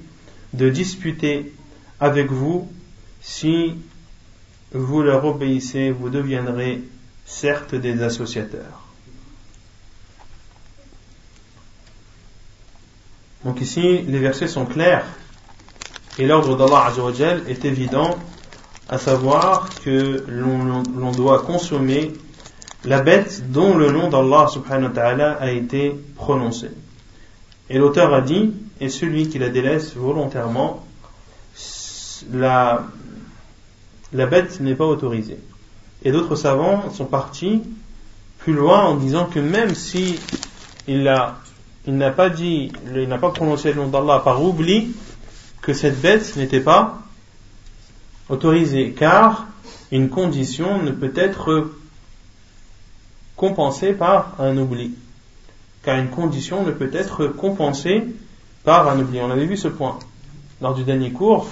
[0.53, 1.53] de disputer
[2.01, 2.69] avec vous,
[3.21, 3.75] si
[4.73, 6.83] vous leur obéissez, vous deviendrez
[7.25, 8.83] certes des associateurs.
[13.45, 15.07] Donc ici, les versets sont clairs
[16.19, 16.93] et l'ordre d'Allah
[17.49, 18.19] est évident,
[18.89, 22.13] à savoir que l'on doit consommer
[22.85, 26.71] la bête dont le nom d'Allah subhanahu wa ta'ala a été prononcé.
[27.71, 30.85] Et l'auteur a dit, et celui qui la délaisse volontairement,
[32.33, 32.85] la,
[34.13, 35.39] la bête n'est pas autorisée.
[36.05, 37.63] Et d'autres savants sont partis
[38.39, 40.19] plus loin en disant que même si
[40.87, 41.15] il
[41.87, 44.95] il n'a pas dit, il n'a pas prononcé le nom d'Allah par oubli,
[45.63, 46.99] que cette bête n'était pas
[48.29, 49.47] autorisée, car
[49.91, 51.71] une condition ne peut être
[53.37, 54.95] compensée par un oubli
[55.89, 58.05] car une condition ne peut être compensée
[58.63, 59.21] par un oubli.
[59.23, 59.99] On avait vu ce point
[60.61, 61.49] lors du dernier cours.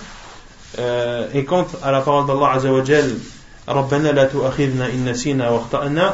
[0.79, 3.15] Euh, et quant à la parole d'Allah Azzawajal,
[3.67, 5.63] Rabbana la tu'akhidna in nasina wa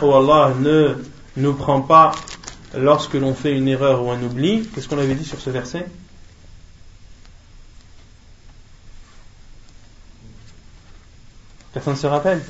[0.02, 0.94] ou Allah ne
[1.36, 2.12] nous prend pas
[2.78, 4.68] lorsque l'on fait une erreur ou un oubli.
[4.72, 5.84] Qu'est-ce qu'on avait dit sur ce verset?
[11.72, 12.40] Personne ne se rappelle?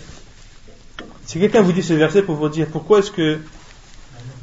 [1.25, 3.41] Si quelqu'un vous dit ce verset pour vous dire pourquoi est-ce que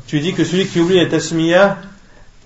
[0.10, 1.78] tu dis que celui qui oublie la tasmiya,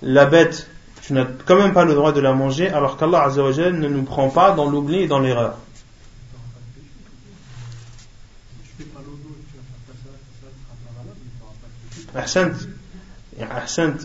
[0.02, 0.67] la bête,
[1.02, 4.04] tu n'as quand même pas le droit de la manger, alors qu'Allah Azzawajal ne nous
[4.04, 5.56] prend pas dans l'oubli et dans l'erreur.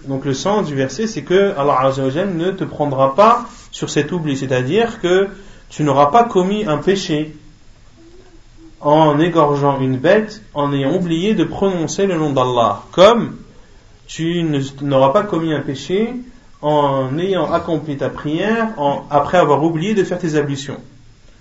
[0.07, 4.13] Donc le sens du verset, c'est que Allah Azzawajal ne te prendra pas sur cet
[4.13, 5.31] oubli, c'est-à-dire que
[5.69, 7.37] tu n'auras pas commis un péché
[8.81, 13.35] en égorgeant une bête en ayant oublié de prononcer le nom d'Allah, comme
[14.09, 14.45] tu
[14.83, 16.13] n'auras pas commis un péché
[16.61, 18.71] en ayant accompli ta prière
[19.11, 20.79] après avoir oublié de faire tes ablutions.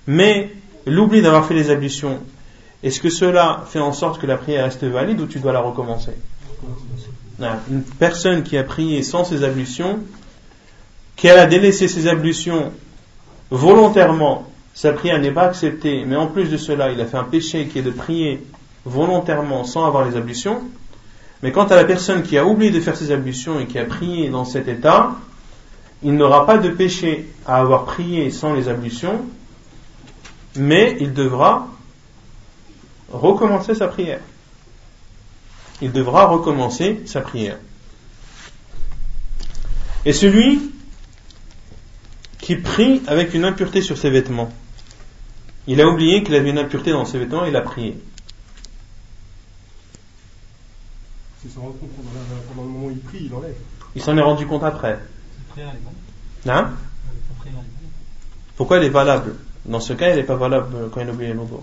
[0.06, 0.52] Mais
[0.86, 2.20] l'oubli d'avoir fait les ablutions,
[2.84, 5.62] est-ce que cela fait en sorte que la prière reste valide ou tu dois la
[5.62, 6.14] recommencer?
[7.72, 10.00] Une personne qui a prié sans ses ablutions,
[11.16, 12.72] qui a délaissé ses ablutions
[13.50, 17.24] volontairement sa prière n'est pas acceptée, mais en plus de cela, il a fait un
[17.24, 18.46] péché qui est de prier
[18.86, 20.62] volontairement sans avoir les ablutions.
[21.44, 23.86] Mais quant à la personne qui a oublié de faire ses ablutions et qui a
[23.86, 25.16] prié dans cet état,
[26.04, 29.26] il n'aura pas de péché à avoir prié sans les ablutions,
[30.56, 31.68] mais il devra
[33.12, 34.22] recommencer sa prière.
[35.82, 37.58] Il devra recommencer sa prière.
[40.06, 40.72] Et celui
[42.40, 44.52] qui prie avec une impureté sur ses vêtements,
[45.68, 47.98] il a oublié qu'il avait une impureté dans ses vêtements et il a prié.
[51.46, 53.56] Il s'en rend compte pendant le moment où il prie, il enlève.
[53.96, 55.00] Il s'en est rendu compte après.
[56.48, 56.72] Hein
[58.56, 59.36] Pourquoi elle est valable?
[59.66, 61.62] Dans ce cas, elle n'est pas valable quand il a oublié l'autre.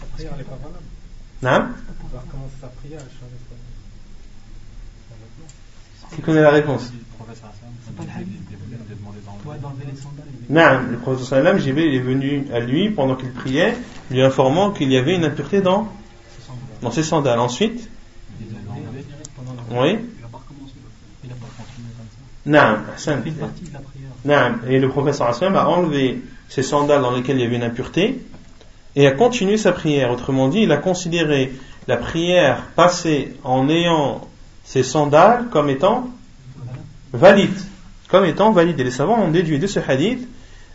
[0.00, 0.84] La prière n'est pas valable.
[1.42, 1.70] Hein?
[2.12, 3.00] Recommencer sa prière,
[6.14, 6.92] Qui connaît la réponse?
[10.48, 13.76] Non, le prophète sallam, est venu à lui pendant qu'il priait,
[14.10, 15.88] lui informant qu'il y avait une impureté dans,
[16.82, 17.38] dans ses sandales.
[17.38, 17.88] Ensuite,
[19.70, 19.98] oui.
[22.46, 22.76] Non,
[24.68, 28.20] et le prophète sallam a enlevé ses sandales dans lesquelles il y avait une impureté
[28.96, 30.10] et a continué sa prière.
[30.10, 31.52] Autrement dit, il a considéré
[31.88, 34.20] la prière passée en ayant
[34.64, 36.08] ses sandales comme étant
[37.12, 37.58] valide
[38.08, 38.78] comme étant valide.
[38.78, 40.28] Et les savants ont déduit de ce hadith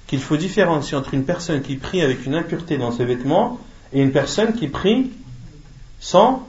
[0.10, 3.60] qu'il faut différencier entre une personne qui prie avec une impureté dans ses vêtements
[3.94, 5.12] et une personne qui prie
[6.00, 6.48] sans,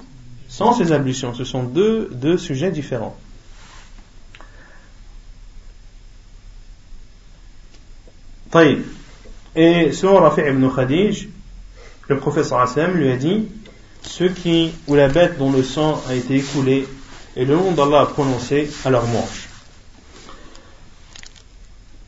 [0.48, 1.34] sans ses ablutions.
[1.34, 3.14] Ce sont deux, deux sujets différents.
[9.54, 11.28] Et selon Rafi ibn Khadij,
[12.08, 13.46] le professeur Hassan lui a dit
[14.00, 16.88] ceux qui, ou la bête dont le sang a été écoulé
[17.36, 19.49] et le nom d'Allah a prononcé à leur manche.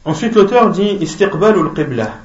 [0.05, 2.19] Ensuite, l'auteur dit istiqbal al-qibla,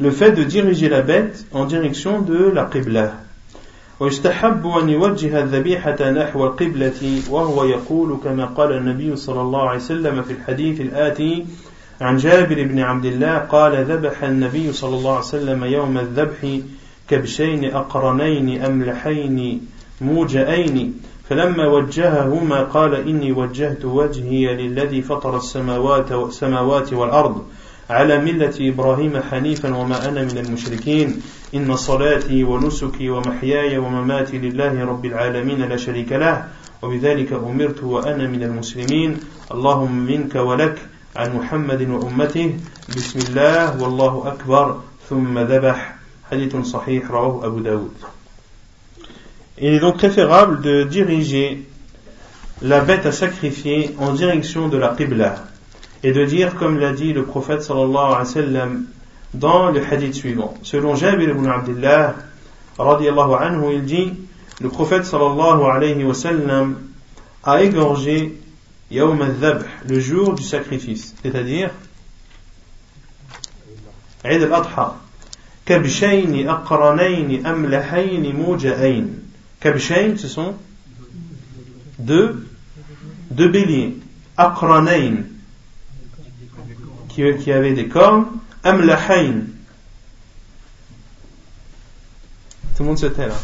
[0.00, 3.12] le fait de diriger la bête en direction de la qibla.
[4.00, 10.22] ويستحب أن يوجه الذبيحة نحو القبلة وهو يقول كما قال النبي صلى الله عليه وسلم
[10.22, 11.46] في الحديث الآتي
[12.00, 16.60] عن جابر بن عبد الله قال ذبح النبي صلى الله عليه وسلم يوم الذبح
[17.08, 19.60] كبشين أقرنين أملحين
[20.00, 20.94] موجئين
[21.29, 27.45] فلما وجههما قال إني وجهت وجهي للذي فطر السماوات والسماوات والأرض
[27.89, 31.21] على ملة إبراهيم حنيفا وما أنا من المشركين.
[31.55, 36.45] إن صلاتي ونسكي ومحياي ومماتي لله رب العالمين لا شريك له
[36.81, 39.17] وبذلك أمرت وأنا من المسلمين.
[39.51, 40.77] اللهم منك ولك
[41.15, 42.57] عن محمد وأمته.
[42.89, 45.95] بسم الله والله أكبر ثم ذبح.
[46.31, 47.93] حديث صحيح رواه أبو داود.
[49.58, 51.66] Il est donc préférable de diriger
[52.62, 55.44] la bête à sacrifier en direction de la Qibla
[56.02, 58.84] et de dire comme l'a dit le prophète sallallahu alayhi wa sallam
[59.34, 60.54] dans le hadith suivant.
[60.62, 62.14] Selon Jabir ibn Abdullah
[62.78, 64.12] radiallahu anhu, il dit
[64.60, 66.76] le prophète sallallahu alayhi wa sallam
[67.44, 68.38] a égorgé
[68.90, 71.70] Yawm al-Dhabh, le jour du sacrifice, c'est-à-dire
[74.24, 74.96] Eid al-Adha.
[75.70, 79.23] كبشين أقرنين أملحين موجئين
[79.65, 80.55] ce sont
[81.97, 82.45] deux,
[83.31, 83.97] béliers.
[84.37, 85.23] Akranayn,
[87.09, 88.27] qui, qui avaient des cornes.
[88.63, 89.45] Amlahayn.
[92.75, 93.35] Tout le monde se tait là.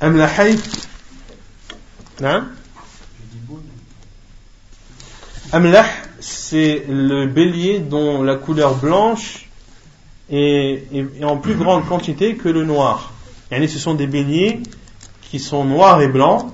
[0.00, 0.56] Amlahayn.
[2.22, 2.46] Hein?
[6.20, 9.48] C'est le bélier dont la couleur blanche
[10.30, 13.12] est, est, en plus grande quantité que le noir.
[13.50, 14.62] Et ce sont des béliers
[15.34, 16.46] qui sont noirs et blancs,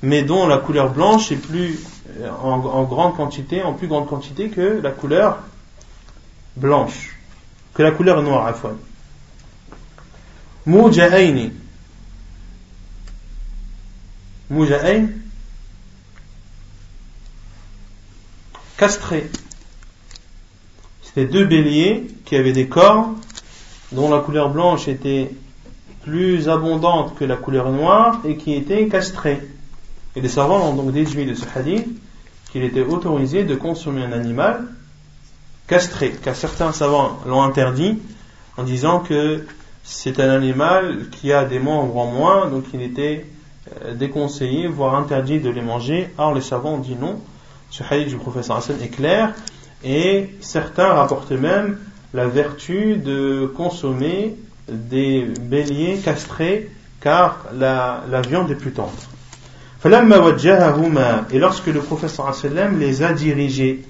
[0.00, 1.78] mais dont la couleur blanche est plus
[2.20, 5.40] euh, en, grande quantité, en plus grande quantité que la couleur
[6.56, 7.14] blanche,
[7.74, 8.74] que la couleur noire à fois.
[10.64, 11.50] Muja'ain,
[18.78, 19.30] castrés.
[21.02, 23.18] C'était deux béliers qui avaient des cornes
[23.92, 25.30] dont la couleur blanche était
[26.02, 29.40] plus abondante que la couleur noire et qui étaient castrés.
[30.16, 31.86] Et les savants ont donc déduit de ce hadith
[32.50, 34.64] qu'il était autorisé de consommer un animal
[35.68, 37.98] castré, car certains savants l'ont interdit
[38.56, 39.44] en disant que
[39.84, 43.26] c'est un animal qui a des membres en moins, donc il était
[43.84, 46.10] euh, déconseillé, voire interdit de les manger.
[46.18, 47.20] Alors les savants ont dit non.
[47.70, 49.32] Ce hadith du professeur Hassan est clair,
[49.84, 51.78] et certains rapportent même
[52.12, 54.36] la vertu de consommer
[54.70, 58.92] des béliers castrés, car la, la viande est plus tendre.
[59.84, 62.34] Et lorsque le professeur
[62.78, 63.84] les a dirigés,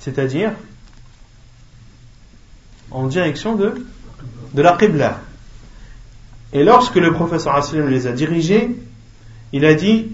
[0.00, 0.52] c'est-à-dire
[2.90, 3.86] en direction de,
[4.52, 5.20] de la Qibla.
[6.52, 8.76] Et lorsque le professeur les a dirigés,
[9.52, 10.08] il a dit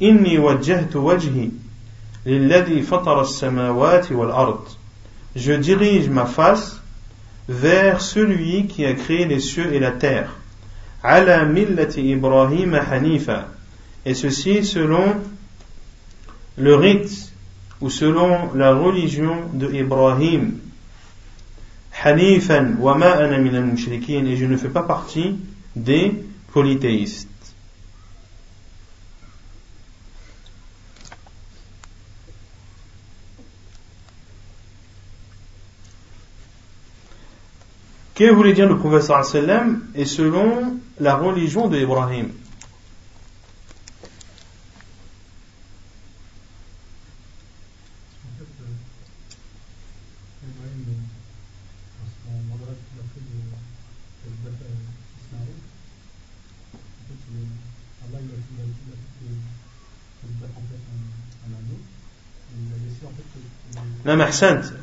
[0.00, 1.52] Inni wajjahtu wajhi
[2.26, 4.64] lilladhi fatara as-samawati wal ard.
[5.36, 6.80] Je dirige ma face
[7.48, 10.30] vers celui qui a créé les cieux et la terre.
[11.02, 13.48] Ala millati Ibrahim hanifa
[14.06, 15.16] et ceci selon
[16.56, 17.32] le rite
[17.80, 20.58] ou selon la religion de Ibrahim.
[22.02, 25.36] Hanifan wa ma ana et je ne fais pas partie
[25.76, 26.12] des
[26.52, 27.33] polythéistes.
[38.14, 42.28] Que voulait dire le professeur sallam et selon la religion de Ibrahim?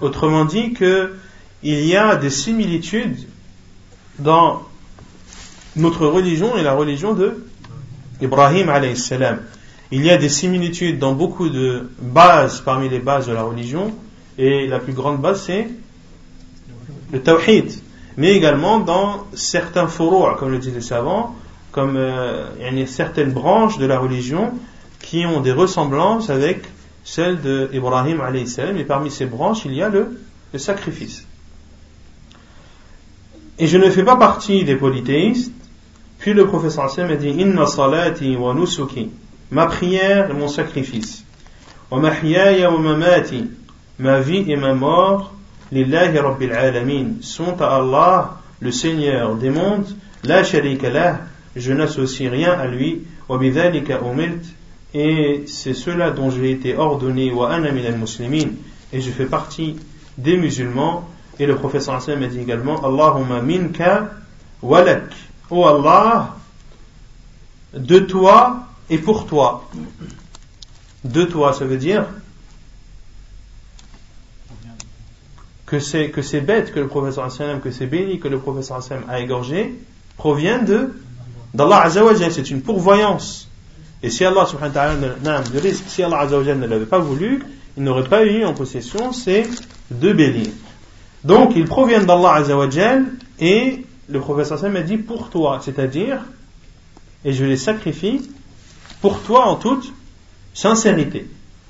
[0.01, 1.13] Autrement dit que
[1.63, 3.27] il y a des similitudes
[4.19, 4.63] dans
[5.75, 7.45] notre religion et la religion de
[8.21, 9.39] Ibrahim salam.
[9.91, 13.93] Il y a des similitudes dans beaucoup de bases parmi les bases de la religion
[14.37, 15.67] et la plus grande base c'est
[17.11, 17.71] le tawhid
[18.17, 21.35] mais également dans certains furu' comme le disent les savants
[21.71, 21.99] comme
[22.59, 24.53] il y a certaines branches de la religion
[25.01, 26.63] qui ont des ressemblances avec
[27.03, 30.17] celle de Ibrahim alayhi salam, et parmi ces branches, il y a le
[30.57, 31.25] sacrifice.
[33.61, 35.53] Et je ne fais pas partie des polythéistes.
[36.17, 39.11] Puis le professeur Hassan a dit Inna salati wa nusuki,
[39.51, 41.23] ma prière et mon sacrifice,
[41.91, 43.45] wa mahyaya wa mamati,
[43.99, 45.33] ma vie et ma mort,
[45.71, 51.19] lillahi rabbil alamin, sont à Allah, le Seigneur des mondes, la sharika lah,
[51.55, 54.43] je n'associe rien à lui, wa bidhalika umirt,
[54.93, 57.31] et c'est cela dont j'ai été ordonné.
[57.31, 58.53] Wa ana al muslimin.
[58.91, 59.75] Et je fais partie
[60.17, 61.07] des musulmans
[61.39, 64.11] et le professeur Hassan a dit également Allahumma minka
[64.61, 65.13] walak.
[65.49, 66.35] Oh Allah
[67.73, 69.69] de toi et pour toi
[71.03, 72.05] de toi ça veut dire
[75.65, 78.77] que c'est que ces bêtes que le professeur Hassan que ces bénis que le professeur
[78.77, 79.79] Hassan a égorgé
[80.17, 80.93] proviennent de
[81.53, 83.47] d'Allah Azzawajal c'est une pourvoyance.
[84.03, 85.43] Et si Allah subhanahu wa ta'ala
[85.87, 87.43] si Allah ne l'avait pas voulu,
[87.77, 89.43] il n'aurait pas eu en possession ces
[89.91, 90.51] deux béliers.
[91.23, 93.05] Donc ils proviennent d'Allah azawajal
[93.39, 96.19] et le professeur Sam a dit pour toi, c'est-à-dire,
[97.23, 98.29] et je les sacrifie
[99.01, 99.93] pour toi en toute
[100.53, 101.27] sincérité.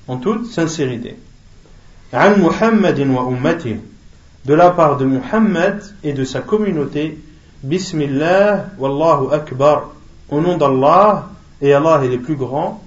[0.08, 1.18] En toute sincérité.
[2.14, 2.18] De
[4.54, 7.20] la part de Muhammad et de sa communauté,
[7.64, 9.91] Bismillah, Wallahu Akbar,
[10.30, 11.30] au nom d'Allah,
[11.62, 12.82] et Allah est le plus grand,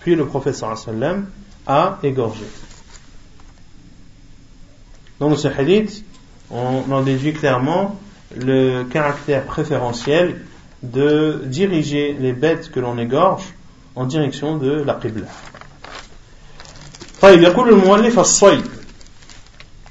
[0.00, 1.26] puis le prophète sallam
[1.66, 2.44] a égorgé.
[5.19, 6.03] Dans ce hadith,
[6.51, 7.99] on en déduit clairement
[8.35, 10.41] le caractère préférentiel
[10.81, 13.43] de diriger les bêtes que l'on égorge
[13.95, 15.27] en direction de la Qibla.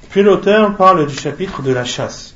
[0.09, 2.35] Puis l'auteur parle du chapitre de la chasse.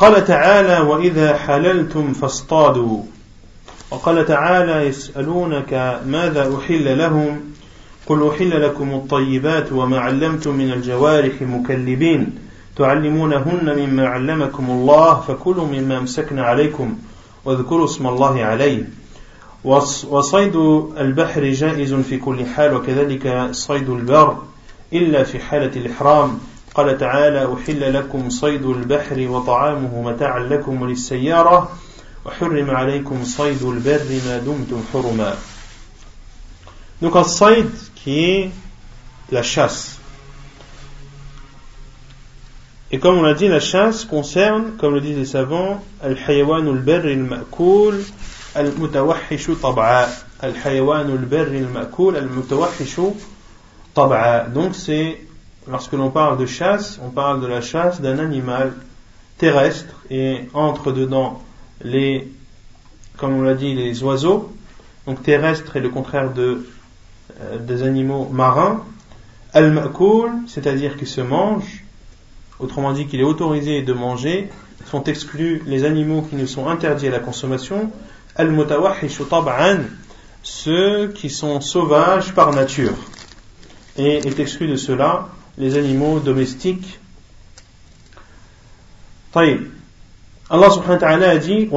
[0.00, 3.02] قال تعالى وإذا حللتم فاصطادوا
[3.90, 7.40] وقال تعالى يسألونك ماذا أحل لهم
[8.07, 12.39] قل أحل لكم الطيبات وما علمتم من الجوارح مكلبين
[12.75, 16.95] تعلمونهن مما علمكم الله فكلوا مما أمسكن عليكم
[17.45, 18.89] واذكروا اسم الله عليه.
[20.09, 20.55] وصيد
[20.97, 24.37] البحر جائز في كل حال وكذلك صيد البر
[24.93, 26.39] إلا في حالة الإحرام.
[26.75, 31.69] قال تعالى أحل لكم صيد البحر وطعامه متاعا لكم وللسيارة
[32.25, 35.35] وحرم عليكم صيد البر ما دمتم حرما.
[37.01, 37.67] Donc un saïd
[38.05, 38.51] qui est
[39.31, 39.99] la chasse.
[42.91, 47.07] Et comme on l'a dit, la chasse concerne, comme le disent les savants, al-hayawan al-barr
[47.07, 47.95] al-ma'koul
[48.53, 50.07] al-mutawahhishu tab'a.
[50.39, 53.15] Al-hayawan al-barr al-ma'koul al-mutawahhishu
[53.95, 54.49] tab'a.
[54.49, 55.19] Donc c'est,
[55.67, 58.73] lorsque l'on parle de chasse, on parle de la chasse d'un animal
[59.39, 61.41] terrestre et entre dedans
[61.81, 62.31] les,
[63.17, 64.53] comme on l'a dit, les oiseaux.
[65.07, 66.67] Donc terrestre est le contraire de
[67.41, 68.83] euh, des animaux marins,
[69.53, 71.83] al-ma'koul, c'est-à-dire qui se mangent,
[72.59, 74.49] autrement dit qu'il est autorisé de manger,
[74.85, 77.91] sont exclus les animaux qui ne sont interdits à la consommation,
[78.35, 79.79] al-mutawahhishu tab'an,
[80.43, 82.93] ceux qui sont sauvages par nature.
[83.97, 86.99] Et est exclu de cela les animaux domestiques.
[89.33, 91.67] Allah subhanahu wa ta'ala a dit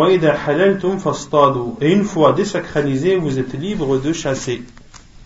[1.80, 4.62] Et une fois désacralisé, vous êtes libre de chasser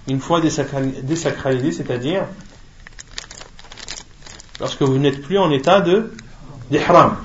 [0.09, 2.25] une fois désacralisé, c'est-à-dire
[4.61, 6.13] lorsque vous n'êtes plus en état de
[6.71, 7.17] d'ihram.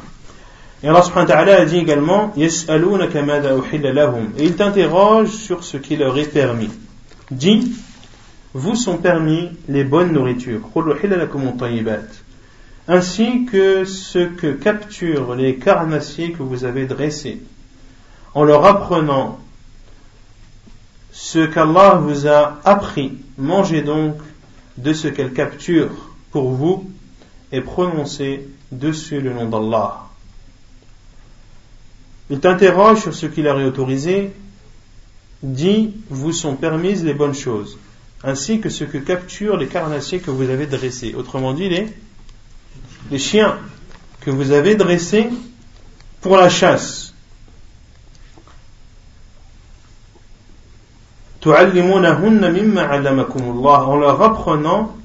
[0.84, 2.50] Et Allah subhanahu wa ta'ala a dit également Et
[4.40, 6.70] il t'interroge sur ce qui leur est permis.
[7.32, 7.72] Dis
[8.54, 10.62] Vous sont permis les bonnes nourritures.
[12.88, 17.42] Ainsi que ce que capturent les carnassiers que vous avez dressés,
[18.36, 19.40] en leur apprenant
[21.20, 23.18] ce qu'Allah vous a appris.
[23.40, 24.18] Mangez donc
[24.78, 25.90] de ce qu'elle capture
[26.30, 26.88] pour vous
[27.52, 30.04] et prononcez dessus le nom d'Allah.
[32.30, 34.32] Il t'interroge sur ce qu'il a réautorisé,
[35.42, 37.80] dit vous sont permises les bonnes choses,
[38.24, 41.16] ainsi que ce que capturent les carnassiers que vous avez dressés.
[41.16, 41.88] Autrement dit, les,
[43.10, 43.58] les chiens
[44.22, 45.30] que vous avez dressés
[46.22, 47.07] pour la chasse.
[53.88, 54.96] En leur apprenant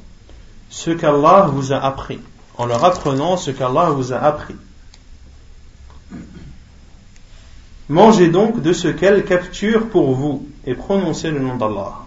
[0.71, 2.19] ce qu'Allah vous a appris.
[2.57, 4.57] En leur apprenant ce qu'Allah vous a appris.
[7.89, 11.99] Mangez donc de ce qu'elle capture pour vous et prononcez le nom d'Allah.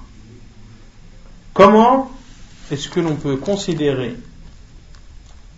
[1.53, 2.11] Comment
[2.71, 4.15] est-ce que l'on peut considérer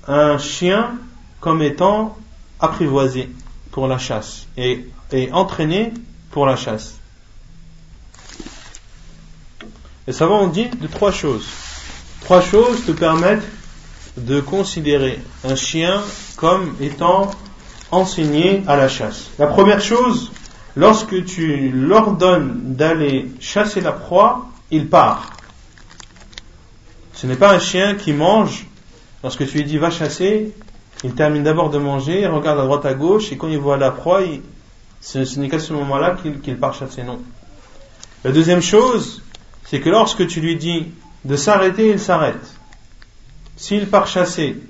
[0.07, 0.97] un chien
[1.39, 2.17] comme étant
[2.59, 3.29] apprivoisé
[3.71, 5.93] pour la chasse et, et entraîné
[6.31, 6.97] pour la chasse?
[10.07, 11.49] Les savants ont dit de trois choses.
[12.21, 13.45] Trois choses te permettent
[14.15, 16.01] de considérer un chien
[16.37, 17.29] comme étant
[17.91, 19.29] enseigné à la chasse.
[19.37, 20.31] La première chose,
[20.77, 25.33] lorsque tu l'ordonnes d'aller chasser la proie, il part.
[27.13, 28.65] Ce n'est pas un chien qui mange.
[29.23, 30.53] Lorsque tu lui dis va chasser,
[31.03, 33.75] il termine d'abord de manger, il regarde à droite à gauche, et quand il voit
[33.75, 34.21] la proie,
[35.01, 37.03] ce, n'est qu'à ce moment-là qu'il part chasser.
[37.03, 37.19] Non.
[38.23, 39.21] La deuxième chose,
[39.69, 40.87] c'est que lorsque tu lui dis
[41.25, 42.55] de s'arrêter, il s'arrête.
[43.57, 44.61] S'il part chasser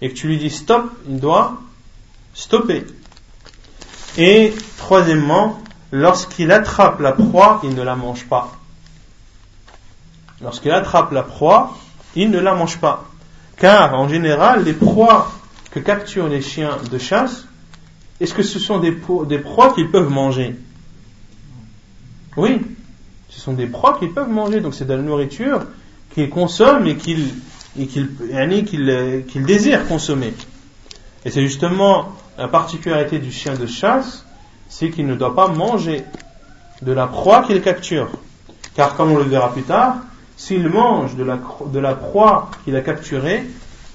[0.00, 1.60] et que tu lui dis stop, il doit
[2.34, 2.86] stopper.
[4.16, 5.60] Et troisièmement,
[5.92, 8.56] lorsqu'il attrape la proie, il ne la mange pas.
[10.40, 11.76] Lorsqu'il attrape la proie,
[12.14, 13.04] il ne la mange pas.
[13.56, 15.30] Car en général, les proies
[15.70, 17.44] que capturent les chiens de chasse,
[18.20, 20.56] est-ce que ce sont des, proies qu'ils peuvent manger?
[22.36, 22.60] Oui,
[23.52, 25.60] des proies qu'ils peuvent manger, donc c'est de la nourriture
[26.14, 27.32] qu'ils consomment et qu'ils
[27.86, 30.34] qu'ils désirent consommer.
[31.24, 34.24] Et c'est justement la particularité du chien de chasse,
[34.68, 36.04] c'est qu'il ne doit pas manger
[36.82, 38.10] de la proie qu'il capture.
[38.74, 39.96] Car comme on le verra plus tard,
[40.36, 43.44] s'il mange de la, de la proie qu'il a capturée,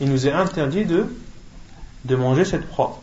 [0.02, 1.06] il nous est interdit de,
[2.06, 3.02] de manger cette proie.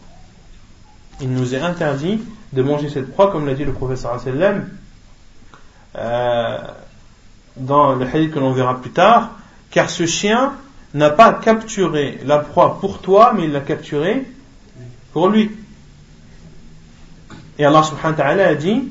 [1.23, 2.21] Il nous est interdit
[2.53, 4.69] de manger cette proie, comme l'a dit le professeur sallam,
[5.97, 6.59] euh,
[7.57, 9.33] dans le hadith que l'on verra plus tard,
[9.71, 10.53] car ce chien
[10.95, 14.25] n'a pas capturé la proie pour toi, mais il l'a capturée
[15.13, 15.51] pour lui.
[17.59, 18.85] Et Allah subhanahu wa ta'ala a dit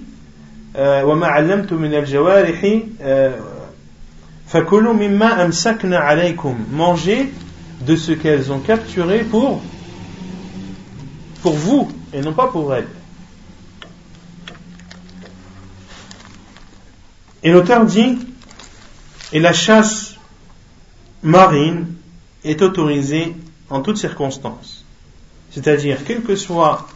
[0.78, 1.04] euh,
[3.02, 3.40] euh
[6.72, 7.34] Mangez
[7.82, 9.62] de ce qu'elles ont capturé pour,
[11.42, 12.88] pour vous et non pas pour elles.
[17.44, 18.20] Et l'auteur dit,
[19.32, 20.16] et la chasse
[21.24, 21.88] marine
[22.44, 23.36] est autorisée
[23.70, 24.84] en toutes circonstances.
[25.52, 26.88] C'est-à-dire, quel que soit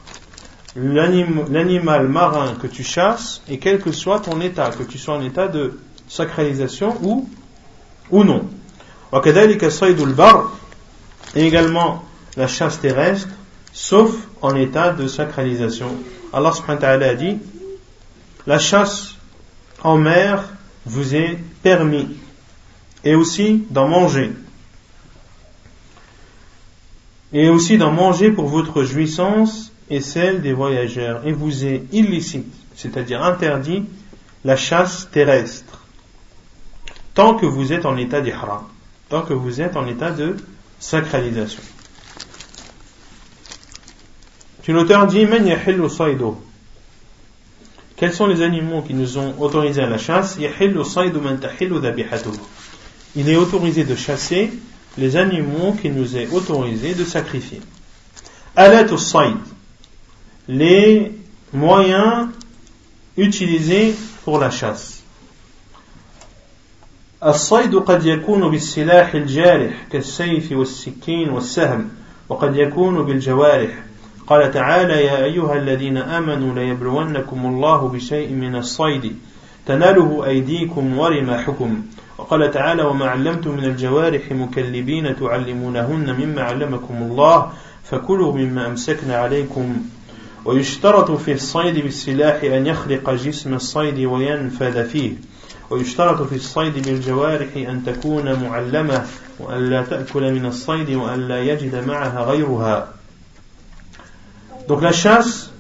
[0.76, 5.22] l'animal marin que tu chasses et quel que soit ton état, que tu sois en
[5.22, 7.30] état de sacralisation ou,
[8.10, 8.50] ou non.
[11.36, 12.04] et également
[12.36, 13.30] la chasse terrestre,
[13.72, 15.90] sauf en état de sacralisation.
[16.32, 17.38] Allah subhanahu wa ta'ala a dit,
[18.48, 19.13] la chasse
[19.84, 20.50] en mer
[20.86, 22.08] vous est permis,
[23.04, 24.32] et aussi d'en manger.
[27.32, 31.26] Et aussi d'en manger pour votre jouissance et celle des voyageurs.
[31.28, 33.86] Et vous est illicite, c'est-à-dire interdit,
[34.44, 35.86] la chasse terrestre,
[37.14, 38.64] tant que vous êtes en état d'ihram,
[39.10, 40.38] tant que vous êtes en état de
[40.80, 41.62] sacralisation.
[44.68, 45.28] L'auteur dit
[48.03, 50.39] Quels sont les animaux qui nous ont autorisé à la chasse
[53.17, 54.53] Il est autorisé de chasser
[54.97, 57.61] les animaux qui nous est autorisé de sacrifier.
[60.49, 61.13] Les
[61.53, 62.29] moyens
[63.17, 63.95] utilisés
[64.25, 64.99] pour la chasse.
[67.25, 71.89] الصيد قد يكون بالسلاح الجارح كالسيف والسكين والسهم
[72.29, 73.71] وقد يكون بالجوارح
[74.28, 79.16] قال تعالى يا أيها الذين آمنوا ليبلونكم الله بشيء من الصيد.
[79.66, 81.82] تناله أيديكم ورماحكم.
[82.18, 87.52] وقال تعالى وما علمتم من الجوارح مكلبين تعلمونهن مما علمكم الله
[87.84, 89.78] فكلوا مما أمسكن عليكم.
[90.46, 95.12] ويشترط في الصيد بالسلاح أن يخرق جسم الصيد وينفذ فيه.
[95.70, 99.06] ويشترط في الصيد بالجوارح أن تكون معلمة
[99.40, 103.03] وأن لا تأكل من الصيد وأن لا يجد معها غيرها.
[104.68, 105.52] Donc la chasse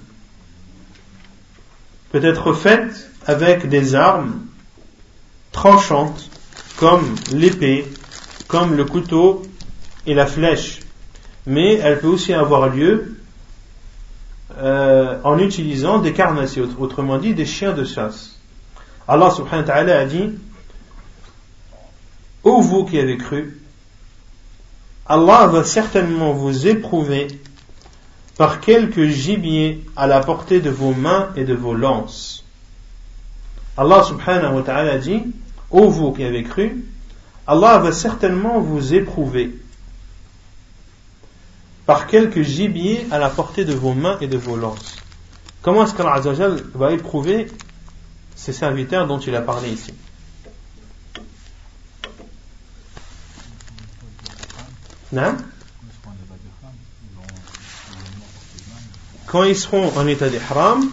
[2.12, 4.46] peut être faite avec des armes
[5.52, 6.30] tranchantes
[6.78, 7.86] comme l'épée,
[8.48, 9.44] comme le couteau
[10.06, 10.82] et la flèche.
[11.46, 13.18] Mais elle peut aussi avoir lieu
[14.58, 18.38] euh, en utilisant des carnassiers, autrement dit des chiens de chasse.
[19.08, 20.30] Allah subhanahu wa ta'ala a dit
[22.44, 23.60] Ô vous qui avez cru,
[25.06, 27.28] Allah va certainement vous éprouver
[28.38, 32.44] par quelques gibiers à la portée de vos mains et de vos lances.
[33.78, 35.22] Allah subhanahu wa ta'ala dit
[35.72, 36.84] Ô vous qui avez cru,
[37.48, 39.56] Allah va certainement vous éprouver
[41.86, 44.96] par quelques gibiers à la portée de vos mains et de vos lances.
[45.62, 46.22] Comment est-ce qu'Allah
[46.74, 47.48] va éprouver
[48.36, 49.94] ces serviteurs dont il a parlé ici?
[55.12, 55.38] Non
[59.34, 60.92] Quand ils seront en état d'ihram,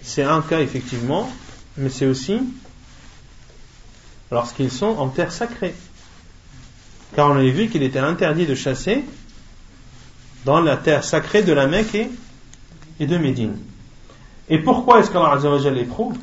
[0.00, 1.30] c'est un cas effectivement,
[1.76, 2.40] mais c'est aussi
[4.30, 5.74] lorsqu'ils sont en terre sacrée.
[7.14, 9.04] Car on a vu qu'il était interdit de chasser
[10.46, 12.08] dans la terre sacrée de la Mecque
[13.00, 13.58] et, de Médine.
[14.48, 16.16] Et pourquoi est-ce qu'Allah Azzawajal éprouve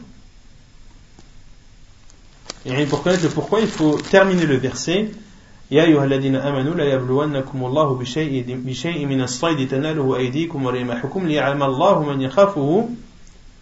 [2.66, 5.12] Et pour connaître le pourquoi, il faut terminer le verset.
[5.72, 11.64] يا أيها الذين آمنوا لا يبلونكم الله بشيء, بشيء من الصيد تناله أيديكم ورماحكم ليعلم
[11.64, 12.90] الله من يخافه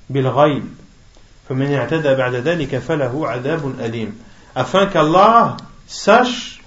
[0.10, 0.64] بالغيب
[1.50, 4.16] فمن اعتدى بعد ذلك فله عذاب أليم
[4.56, 6.62] afin qu'Allah sache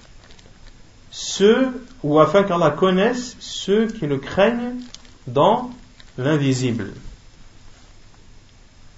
[1.11, 1.69] ceux
[2.03, 4.75] ou afin qu'Allah connaisse ceux qui le craignent
[5.27, 5.71] dans
[6.17, 6.93] l'invisible.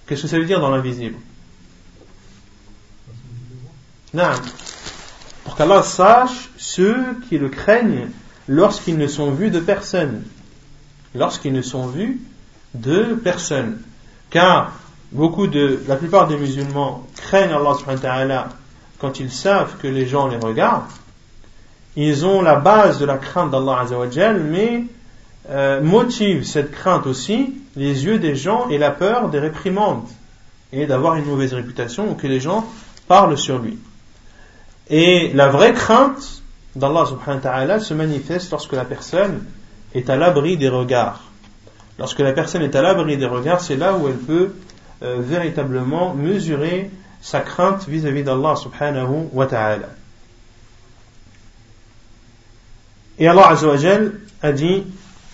[0.06, 1.16] Qu'est-ce que ça veut dire dans l'invisible
[4.12, 4.32] Non.
[5.44, 8.08] Pour qu'Allah sache ceux qui le craignent
[8.48, 10.22] lorsqu'ils ne sont vus de personne.
[11.14, 12.20] Lorsqu'ils ne sont vus
[12.74, 13.80] de personne.
[14.30, 14.72] Car
[15.10, 18.48] beaucoup de, la plupart des musulmans craignent Allah subhanahu wa ta'ala
[18.98, 20.84] quand ils savent que les gens les regardent,
[21.96, 24.84] ils ont la base de la crainte d'Allah Azzawajal, mais
[25.50, 30.06] euh, motivent cette crainte aussi les yeux des gens et la peur des réprimandes
[30.72, 32.66] et d'avoir une mauvaise réputation ou que les gens
[33.08, 33.78] parlent sur lui.
[34.92, 36.42] Et la vraie crainte
[36.76, 39.42] d'Allah subhanahu wa ta'ala se manifeste lorsque la personne
[39.94, 41.22] est à l'abri des regards.
[41.98, 44.52] Lorsque la personne est à l'abri des regards, c'est là où elle peut
[45.02, 46.90] euh, véritablement mesurer
[47.22, 49.88] sa crainte vis-à-vis d'Allah subhanahu wa ta'ala.
[53.18, 54.12] Et Allah azawajal
[54.42, 54.84] a dit,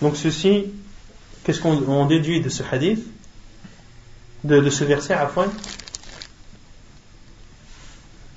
[0.00, 0.66] donc ceci,
[1.42, 3.04] qu'est-ce qu'on déduit de ce hadith,
[4.44, 5.46] de, ce verset à fin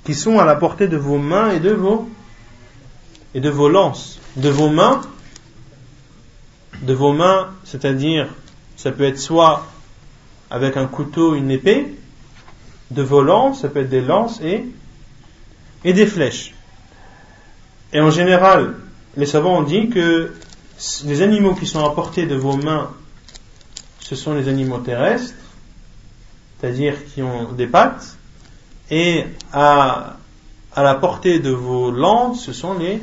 [0.04, 2.08] qui sont à la portée de vos mains et de vos
[3.34, 5.00] et de vos lances, de vos mains,
[6.82, 8.28] de vos mains, c'est-à-dire
[8.76, 9.66] ça peut être soit
[10.50, 11.94] avec un couteau, une épée,
[12.90, 14.66] de vos lances, ça peut être des lances et,
[15.84, 16.54] et des flèches.
[17.92, 18.74] Et en général,
[19.16, 20.34] les savants ont dit que
[21.04, 22.90] les animaux qui sont à portée de vos mains,
[24.00, 25.34] ce sont les animaux terrestres,
[26.60, 28.18] c'est-à-dire qui ont des pattes,
[28.92, 29.24] et
[29.54, 30.18] à,
[30.76, 33.02] la portée de vos lances, ce sont les,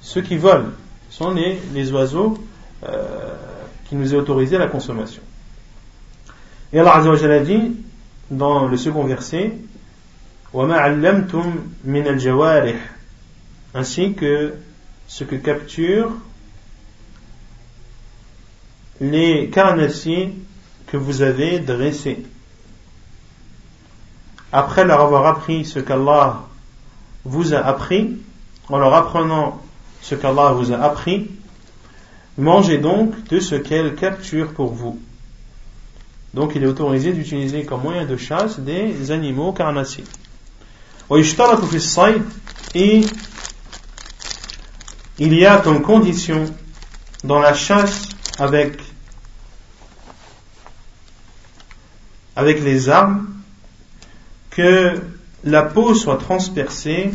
[0.00, 0.70] ceux qui volent
[1.10, 2.38] sont les, les oiseaux
[2.86, 3.34] euh,
[3.88, 5.22] qui nous est autorisé la consommation.
[6.72, 7.72] Et Allah Azza a dit
[8.30, 9.54] dans le second verset
[13.74, 14.54] ainsi que
[15.08, 16.12] ce que capturent
[19.00, 20.32] les carnassiers
[20.86, 22.24] que vous avez dressés.
[24.52, 26.40] Après leur avoir appris ce qu'Allah
[27.24, 28.16] vous a appris,
[28.68, 29.60] en leur apprenant
[30.00, 31.30] ce qu'Allah vous a appris,
[32.38, 34.98] mangez donc de ce qu'elle capture pour vous.
[36.32, 40.04] Donc il est autorisé d'utiliser comme moyen de chasse des animaux carnassiers.
[42.74, 43.00] Et
[45.18, 46.44] il y a comme condition
[47.24, 48.78] dans la chasse avec,
[52.36, 53.37] avec les armes
[54.50, 55.00] que
[55.44, 57.10] la peau soit transpercée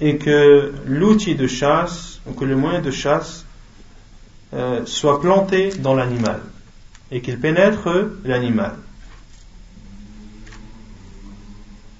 [0.00, 3.44] et que l'outil de chasse, ou que le moyen de chasse
[4.54, 6.40] euh, soit planté dans l'animal
[7.10, 7.88] et qu'il pénètre
[8.24, 8.76] l'animal.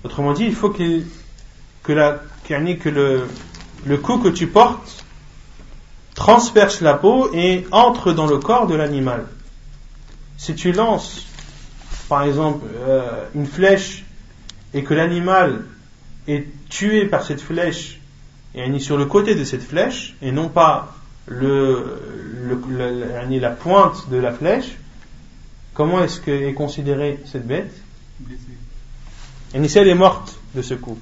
[0.05, 3.27] Autrement dit, il faut que, la, que le,
[3.87, 5.05] le coup que tu portes
[6.15, 9.27] transperce la peau et entre dans le corps de l'animal.
[10.39, 11.27] Si tu lances,
[12.09, 14.06] par exemple, euh, une flèche
[14.75, 15.65] et que l'animal
[16.29, 18.01] est tué par cette flèche
[18.55, 20.95] et est sur le côté de cette flèche et non pas
[21.27, 22.01] le,
[22.69, 24.77] le, la pointe de la flèche,
[25.75, 27.73] comment est-ce qu'est considérée cette bête?
[29.55, 30.99] Et si elle est morte de ce coup.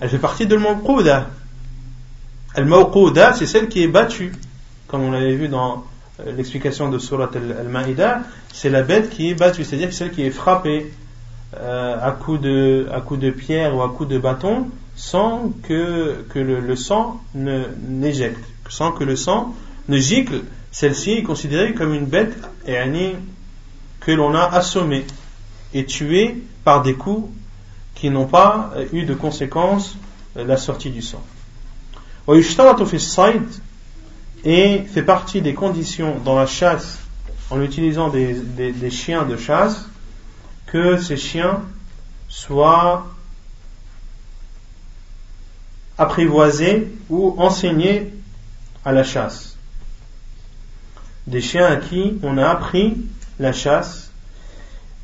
[0.00, 1.30] Elle fait partie de l'mawqouda.
[2.54, 4.32] Al-mawqouda, c'est celle qui est battue.
[4.86, 5.84] Comme on l'avait vu dans
[6.24, 10.92] l'explication de Surat al-Ma'ida, c'est la bête qui est battue, c'est-à-dire celle qui est frappée
[11.56, 18.44] euh, à coups de, pierre ou à coups de bâton sans que, le, sang n'éjecte,
[18.68, 19.54] sans que le sang
[19.88, 20.42] ne gicle.
[20.70, 22.36] Celle-ci est considérée comme une bête
[22.66, 22.76] et
[24.00, 25.04] que l'on a assommée
[25.72, 27.28] et tuée par des coups
[27.94, 29.96] qui n'ont pas euh, eu de conséquence
[30.36, 31.22] euh, la sortie du sang.
[34.44, 36.98] Et fait partie des conditions dans la chasse
[37.50, 39.86] en utilisant des, des chiens de chasse
[40.66, 41.62] que ces chiens
[42.28, 43.06] soient
[45.96, 48.12] apprivoisés ou enseignés
[48.84, 49.56] à la chasse.
[51.26, 52.96] Des chiens à qui on a appris
[53.38, 54.10] la chasse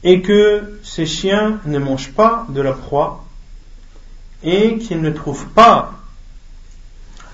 [0.03, 3.25] et que ces chiens ne mangent pas de la proie
[4.43, 5.93] et qu'ils ne trouvent pas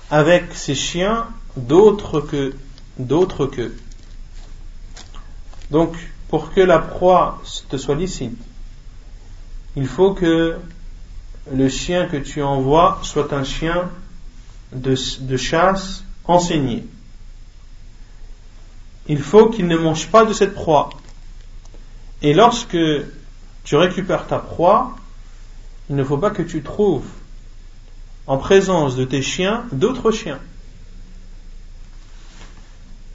[0.09, 1.27] avec ces chiens
[1.57, 2.53] d'autres que
[2.99, 3.73] d'autres que.
[5.71, 5.95] Donc
[6.29, 8.37] pour que la proie te soit licite,
[9.75, 10.57] il faut que
[11.51, 13.89] le chien que tu envoies soit un chien
[14.73, 16.85] de, de chasse enseigné.
[19.07, 20.89] Il faut qu'il ne mange pas de cette proie.
[22.21, 22.77] Et lorsque
[23.63, 24.95] tu récupères ta proie,
[25.89, 27.07] il ne faut pas que tu trouves
[28.25, 30.39] en présence de tes chiens d'autres chiens.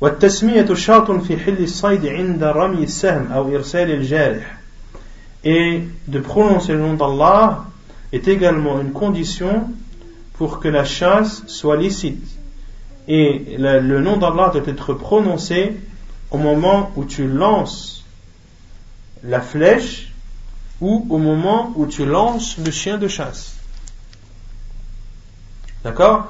[0.02, 4.58] والتسمية شرط في حل الصيد عند رمي السهم أو إرسال الجارح
[5.44, 7.66] et de prononcer le nom d'Allah
[8.12, 9.70] est également une condition
[10.34, 12.24] pour que la chasse soit licite.
[13.08, 15.78] Et le nom d'Allah doit être prononcé
[16.32, 18.04] au moment où tu lances
[19.24, 20.12] la flèche
[20.82, 23.56] ou au moment où tu lances le chien de chasse.
[25.84, 26.28] D'accord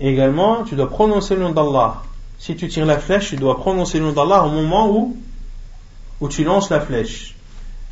[0.00, 2.02] Et également, tu dois prononcer le nom d'Allah
[2.42, 5.16] si tu tires la flèche, tu dois prononcer le nom d'Allah au moment où,
[6.20, 7.34] où tu lances la flèche.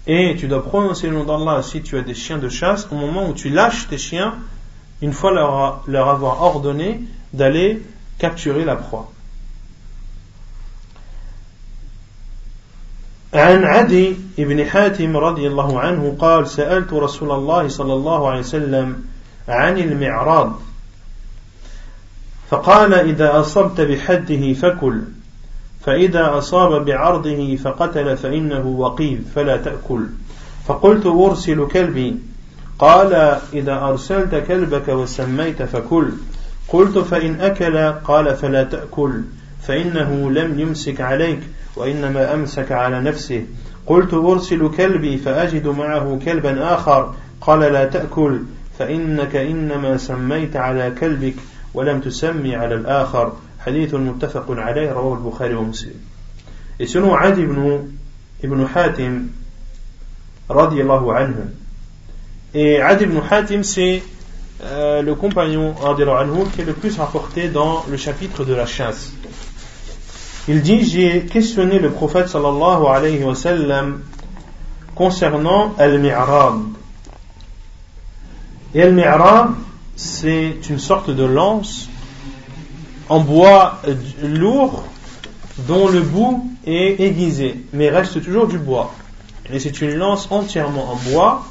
[0.07, 2.95] Et tu dois prononcer le nom d'Allah si tu as des chiens de chasse au
[2.95, 4.35] moment où tu lâches tes chiens,
[5.03, 7.01] une fois leur, leur avoir ordonné
[7.33, 7.83] d'aller
[8.18, 9.12] capturer la proie.
[13.35, 19.05] عن عدي بن حاتم رضي الله عنه قال سألت رسول الله صلى الله عليه وسلم
[19.49, 20.61] عن المعراض
[22.52, 25.02] فقال إذا أصبت بحده فكل
[25.86, 30.06] فإذا أصاب بعرضه فقتل فإنه وقيل فلا تأكل.
[30.68, 32.16] فقلت أرسل كلبي.
[32.80, 33.14] قال
[33.54, 36.10] إذا أرسلت كلبك وسميت فكل.
[36.68, 39.22] قلت فإن أكل قال فلا تأكل
[39.62, 41.39] فإنه لم يمسك عليك
[41.76, 43.45] وإنما أمسك على نفسه.
[43.88, 47.14] قلت أرسل كلبي فأجد معه كلبا آخر.
[47.41, 48.39] قال لا تأكل
[48.80, 51.36] فإنك إنما سميت على كلبك
[51.74, 56.11] ولم تسمي على الآخر حديث متفق عليه رواه البخاري ومسلم
[56.82, 57.95] Ad ibn,
[58.41, 59.30] ibn Hatim,
[60.49, 61.43] radiallahu anhu,
[62.55, 64.01] et Ad ibn Hatim, c'est
[64.63, 69.13] euh, le compagnon anhu, qui est le plus rapporté dans le chapitre de la chasse.
[70.47, 74.01] Il dit J'ai questionné le prophète sallallahu alayhi wa sallam
[74.95, 76.63] concernant Al-Mi'rab.
[78.74, 79.53] Et Al-Mi'rab,
[79.96, 81.89] c'est une sorte de lance
[83.10, 83.82] en bois
[84.24, 84.86] lourd
[85.68, 88.94] dont le bout est aiguisé, mais reste toujours du bois.
[89.52, 91.46] Et c'est une lance entièrement en bois.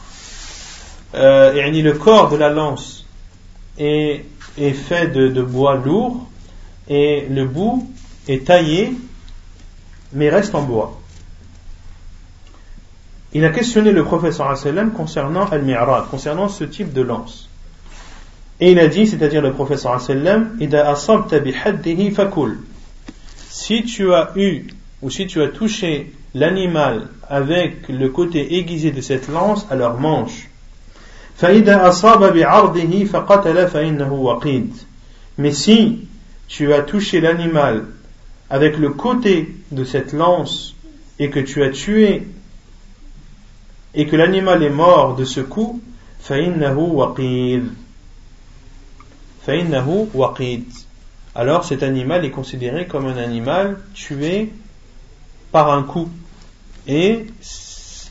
[1.15, 3.05] Euh, et le corps de la lance
[3.79, 4.25] est,
[4.57, 6.27] est fait de, de, bois lourd
[6.89, 7.91] et le bout
[8.29, 8.93] est taillé
[10.13, 10.99] mais reste en bois.
[13.33, 14.55] Il a questionné le professeur
[14.97, 17.50] concernant al-mi'rad, concernant ce type de lance.
[18.61, 20.59] Et il a dit, c'est-à-dire le professeur sallam,
[23.49, 24.67] si tu as eu
[25.01, 30.51] ou si tu as touché l'animal avec le côté aiguisé de cette lance, alors mange.
[35.39, 36.09] Mais si
[36.49, 37.87] tu as touché l'animal
[38.51, 40.75] avec le côté de cette lance
[41.19, 42.29] et que tu as tué
[43.95, 45.81] et que l'animal est mort de ce coup,
[51.35, 54.53] alors cet animal est considéré comme un animal tué
[55.53, 56.09] par un coup.
[56.87, 57.27] Et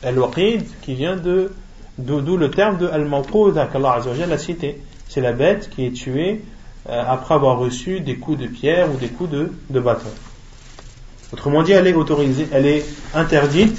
[0.02, 1.52] al-waqid qui vient de
[1.98, 4.00] d'où le terme de al-mawqudha qu'Allah
[4.30, 4.80] a cité.
[5.08, 6.42] C'est la bête qui est tuée
[6.88, 10.08] euh, après avoir reçu des coups de pierre ou des coups de, de bâton.
[11.32, 13.78] Autrement dit, elle est autorisée, elle est interdite,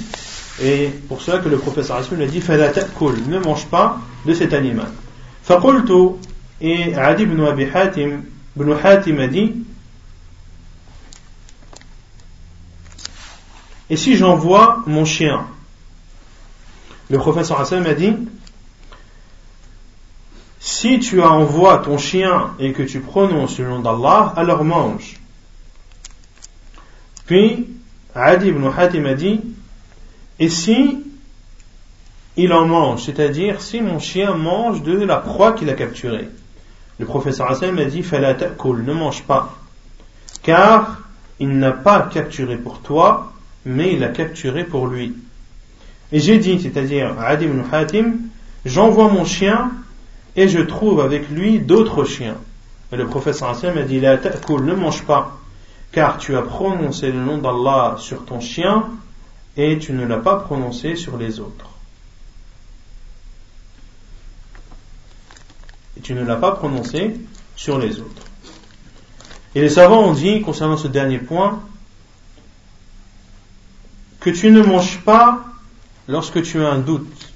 [0.62, 4.88] et pour cela que le professeur Rasul a dit ne mange pas de cet animal.
[6.62, 8.22] Et Adi ibn Abi Hatim,
[8.56, 9.52] ibn Hatim a dit
[13.90, 15.46] Et si j'envoie mon chien?
[17.10, 18.14] Le professeur Hassan m'a dit
[20.60, 25.20] Si tu envoies ton chien et que tu prononces le nom d'Allah, alors mange.
[27.26, 27.68] Puis,
[28.14, 29.40] Adi ibn Hatim a dit
[30.38, 31.00] Et si
[32.36, 36.28] il en mange, c'est-à-dire si mon chien mange de la proie qu'il a capturée
[37.02, 39.58] Le professeur Hassan m'a dit Fala ne mange pas,
[40.44, 40.98] car
[41.40, 43.32] il n'a pas capturé pour toi
[43.64, 45.12] mais il l'a capturé pour lui.
[46.12, 48.18] Et j'ai dit, c'est-à-dire Adi ibn Hatim,
[48.64, 49.72] j'envoie mon chien
[50.36, 52.36] et je trouve avec lui d'autres chiens.
[52.92, 55.40] Et le professeur Hassan m'a dit, la ne mange pas,
[55.90, 58.84] car tu as prononcé le nom d'Allah sur ton chien
[59.56, 61.68] et tu ne l'as pas prononcé sur les autres.
[66.02, 67.14] Tu ne l'as pas prononcé
[67.56, 68.22] sur les autres.
[69.54, 71.60] Et les savants ont dit, concernant ce dernier point,
[74.20, 75.44] que tu ne manges pas
[76.08, 77.32] lorsque tu as un doute.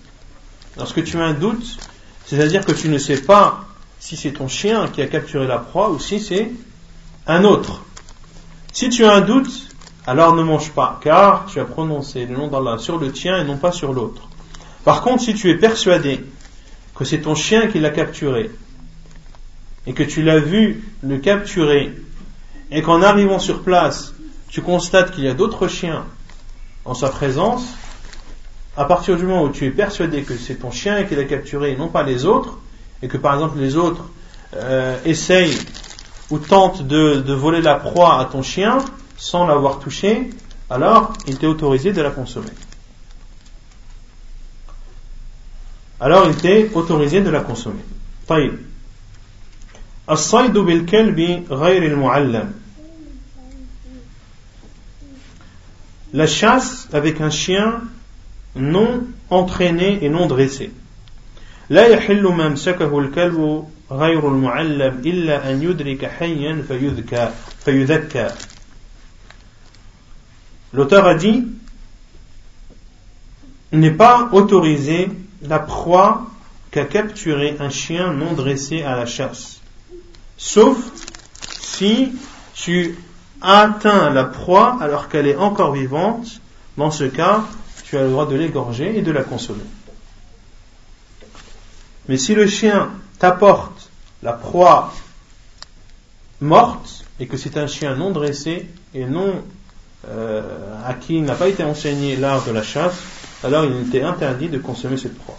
[0.76, 1.78] Lorsque tu as un doute,
[2.26, 3.64] c'est-à-dire que tu ne sais pas
[3.98, 6.50] si c'est ton chien qui a capturé la proie ou si c'est
[7.26, 7.82] un autre.
[8.72, 9.68] Si tu as un doute,
[10.06, 13.44] alors ne mange pas, car tu as prononcé le nom d'Allah sur le tien et
[13.44, 14.28] non pas sur l'autre.
[14.84, 16.24] Par contre, si tu es persuadé
[16.98, 18.50] que c'est ton chien qui l'a capturé,
[19.86, 21.92] et que tu l'as vu le capturer,
[22.70, 24.14] et qu'en arrivant sur place,
[24.48, 26.04] tu constates qu'il y a d'autres chiens
[26.84, 27.64] en sa présence,
[28.76, 31.72] à partir du moment où tu es persuadé que c'est ton chien qui l'a capturé
[31.72, 32.58] et non pas les autres,
[33.02, 34.04] et que par exemple les autres
[34.54, 35.56] euh, essayent
[36.30, 38.78] ou tentent de, voler la proie à ton chien
[39.16, 40.30] sans l'avoir touché,
[40.68, 42.50] alors il t'est autorisé de la consommer.
[45.99, 47.83] Alors il t'est autorisé de la consommer.
[56.13, 57.81] la chasse avec un chien
[58.55, 60.71] non entraîné et non dressé.
[61.69, 67.31] لا يحل ممسكه الكلب غير المعلم إلا أن يدرك حيا فيذكى
[67.65, 68.27] فيذكى
[70.73, 71.47] L'auteur a dit
[73.73, 75.09] n'est pas autorisé
[75.48, 76.26] la proie
[76.70, 79.60] qu'a capturé un chien non dressé à la chasse,
[80.36, 80.76] sauf
[81.60, 82.12] si
[82.54, 82.98] tu
[83.40, 86.40] atteint la proie alors qu'elle est encore vivante,
[86.76, 87.44] dans ce cas,
[87.84, 89.64] tu as le droit de l'égorger et de la consommer.
[92.08, 93.90] Mais si le chien t'apporte
[94.22, 94.92] la proie
[96.40, 99.42] morte, et que c'est un chien non dressé et non
[100.08, 100.42] euh,
[100.84, 102.96] à qui n'a pas été enseigné l'art de la chasse,
[103.44, 105.38] alors il était interdit de consommer cette proie.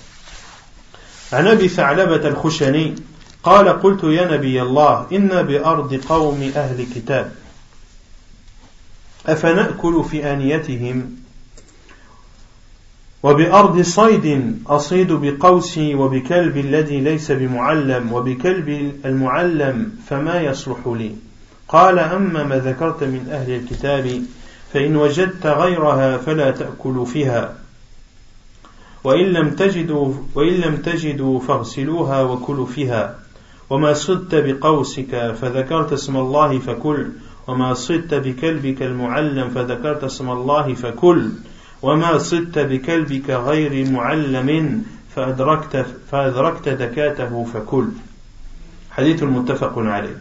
[3.44, 7.32] قال قلت يا نبي الله إن بأرض قوم أهل كتاب.
[9.28, 11.16] أفنأكل في آنيتهم؟
[13.24, 21.16] وبأرض صيد أصيد بقوسي وبكلب الذي ليس بمعلم وبكلب المعلم فما يصلح لي؟
[21.68, 24.22] قال أما ما ذكرت من أهل الكتاب
[24.74, 27.56] فإن وجدت غيرها فلا تأكلوا فيها.
[29.08, 33.20] وإن لم تجدوا وإن لم تجدوا فاغسلوها وكلوا فيها.
[33.70, 37.08] وما صدت بقوسك فذكرت اسم الله فكل.
[37.48, 41.30] وما صدت بكلبك المعلم فذكرت اسم الله فكل.
[41.82, 44.84] وما صدت بكلبك غير معلم
[45.16, 47.88] فأدركت فأدركت دكاته فكل.
[48.92, 50.18] حديث المتفق عليه.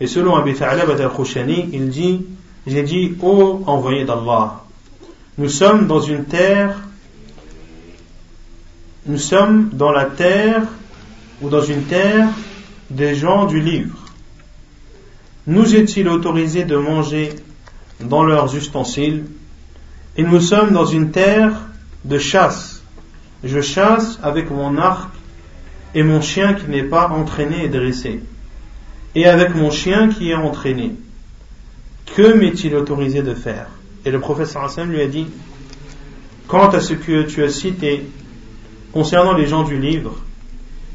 [0.00, 2.20] Et selon Abi Tha'labat al-Khushani, il dit
[2.66, 4.60] J'ai dit, ô envoyé d'Allah,
[5.38, 6.76] nous sommes dans une terre,
[9.08, 10.64] nous sommes dans la terre
[11.40, 12.28] ou dans une terre
[12.90, 13.96] des gens du livre.
[15.46, 17.30] Nous est-il autorisé de manger
[18.00, 19.24] dans leurs ustensiles
[20.18, 21.54] Et nous sommes dans une terre
[22.04, 22.82] de chasse.
[23.42, 25.08] Je chasse avec mon arc
[25.94, 28.20] et mon chien qui n'est pas entraîné et dressé.
[29.14, 30.92] Et avec mon chien qui est entraîné.
[32.14, 33.68] Que m'est-il autorisé de faire?
[34.04, 35.28] Et le professeur Hassan lui a dit
[36.46, 38.04] Quant à ce que tu as cité
[38.92, 40.14] concernant les gens du livre,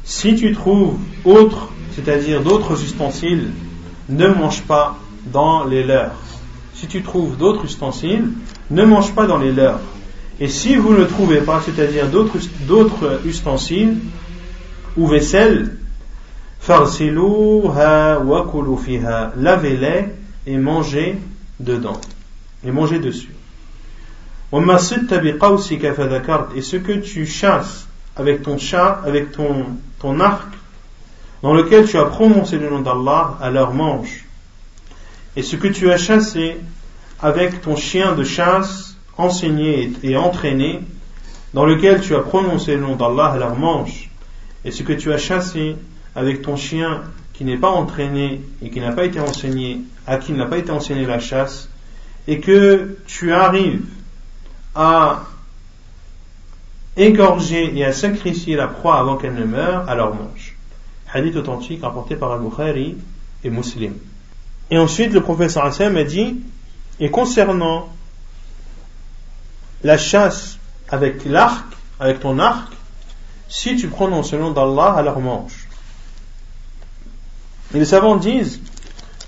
[0.04, 3.50] si tu trouves autre, c'est-à-dire d'autres ustensiles,
[4.08, 6.14] ne mange pas dans les leurs.
[6.74, 8.28] Si tu trouves d'autres ustensiles,
[8.70, 9.80] ne mange pas dans les leurs.
[10.40, 13.98] Et si vous ne trouvez pas, c'est-à-dire d'autres ustensiles
[14.96, 15.76] ou vaisselles,
[19.36, 20.04] lavez-les
[20.46, 21.18] et mangez
[21.60, 22.00] dedans.
[22.66, 23.34] Et mangez dessus.
[24.52, 24.56] Et
[26.62, 27.83] ce que tu chasses
[28.16, 29.66] avec ton chat, avec ton,
[29.98, 30.48] ton arc,
[31.42, 34.24] dans lequel tu as prononcé le nom d'Allah, alors mange.
[35.36, 36.56] Et ce que tu as chassé
[37.20, 40.80] avec ton chien de chasse, enseigné et entraîné,
[41.52, 44.10] dans lequel tu as prononcé le nom d'Allah, alors mange.
[44.64, 45.76] Et ce que tu as chassé
[46.14, 47.02] avec ton chien
[47.32, 50.70] qui n'est pas entraîné et qui n'a pas été enseigné, à qui n'a pas été
[50.70, 51.68] enseigné la chasse,
[52.26, 53.84] et que tu arrives
[54.74, 55.24] à
[56.96, 60.54] égorger et à sacrifier la proie avant qu'elle ne meure, alors mange
[61.14, 62.96] hadith authentique rapporté par Al-Bukhari
[63.44, 63.94] et Muslim.
[64.70, 66.40] Et ensuite, le professeur Hassan a dit,
[66.98, 67.88] et concernant
[69.82, 71.64] la chasse avec l'arc,
[72.00, 72.72] avec ton arc,
[73.48, 75.68] si tu prononces le nom d'Allah, alors mange.
[77.72, 78.60] Et les savants disent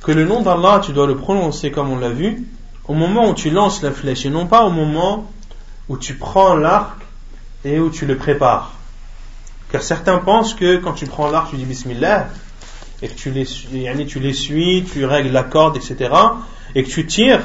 [0.03, 2.49] que le nom d'Allah, tu dois le prononcer comme on l'a vu,
[2.89, 5.31] au moment où tu lances la flèche, et non pas au moment
[5.89, 6.97] où tu prends l'arc
[7.67, 8.73] et où tu le prépares.
[9.73, 12.29] Car certains pensent que quand tu prends l'arc, tu dis Bismillah,
[13.03, 13.31] et que tu
[14.21, 16.11] l'essuies, tu, tu règles la corde, etc.,
[16.75, 17.43] et que tu tires,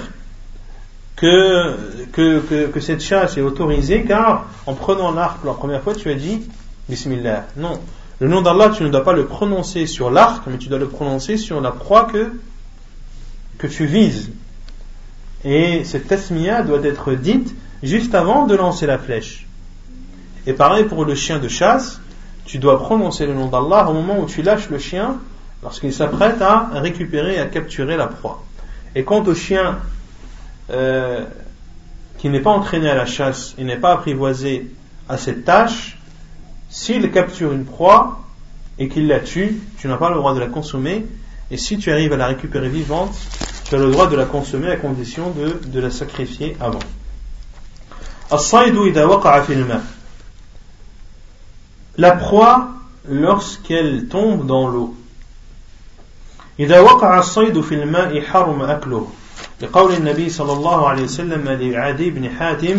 [1.15, 5.95] que, que, que, cette chasse est autorisée, car en prenant l'arc pour la première fois,
[5.95, 6.43] tu as dit
[6.87, 7.47] Bismillah.
[7.57, 7.79] Non.
[8.19, 10.87] Le nom d'Allah, tu ne dois pas le prononcer sur l'arc, mais tu dois le
[10.87, 12.31] prononcer sur la proie que,
[13.57, 14.31] que tu vises.
[15.43, 19.47] Et cette tasmiya doit être dite juste avant de lancer la flèche.
[20.47, 22.01] Et pareil pour le chien de chasse,
[22.45, 25.17] tu dois prononcer le nom d'Allah au moment où tu lâches le chien,
[25.61, 28.43] lorsqu'il s'apprête à récupérer et à capturer la proie.
[28.95, 29.79] Et quant au chien
[30.69, 31.23] euh,
[32.17, 34.71] qui n'est pas entraîné à la chasse et n'est pas apprivoisé
[35.07, 35.97] à cette tâche,
[36.69, 38.21] s'il capture une proie
[38.79, 41.05] et qu'il la tue, tu n'as pas le droit de la consommer.
[41.51, 43.13] Et si tu arrives à la récupérer vivante,
[43.65, 46.79] tu as le droit de la consommer à condition de, de la sacrifier avant
[51.98, 52.68] La proie
[53.08, 54.94] lorsqu'elle tombe dans l'eau.
[56.60, 59.08] إذا وقع الصيد في الماء حرم أكله
[59.62, 62.76] لقول النبي صلى الله عليه وسلم لعدي بن حاتم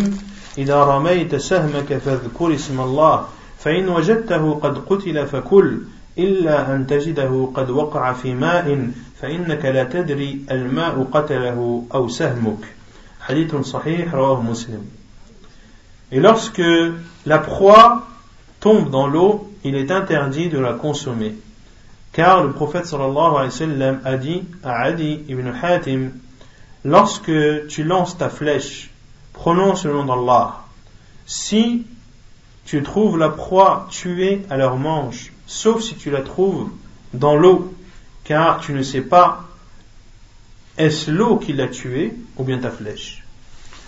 [0.58, 3.26] إذا رميت سهمك فاذكر اسم الله
[3.58, 5.78] فإن وجدته قد قتل فكل
[6.18, 8.90] إلا أن تجده قد وقع في ماء
[9.20, 12.74] فإنك لا تدري الماء قتله أو سهمك
[13.20, 14.84] حديث صحيح رواه مسلم
[16.10, 16.62] Et lorsque
[17.26, 18.02] la proie
[18.63, 21.35] tombe dans l'eau, il est interdit de la consommer.
[22.13, 26.11] Car le prophète sallallahu alayhi wa sallam a dit à Adi ibn Hatim,
[26.85, 28.89] lorsque tu lances ta flèche,
[29.33, 30.61] prononce le nom d'Allah.
[31.25, 31.85] Si
[32.63, 36.69] tu trouves la proie tuée, alors mange, sauf si tu la trouves
[37.13, 37.73] dans l'eau,
[38.23, 39.43] car tu ne sais pas
[40.77, 43.25] est-ce l'eau qui l'a tuée ou bien ta flèche.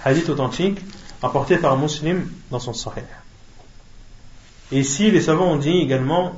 [0.03, 0.82] Hadith authentique
[1.23, 3.03] apporté par un musulman dans son sahih.
[4.72, 6.34] Et ici, les savants ont dit également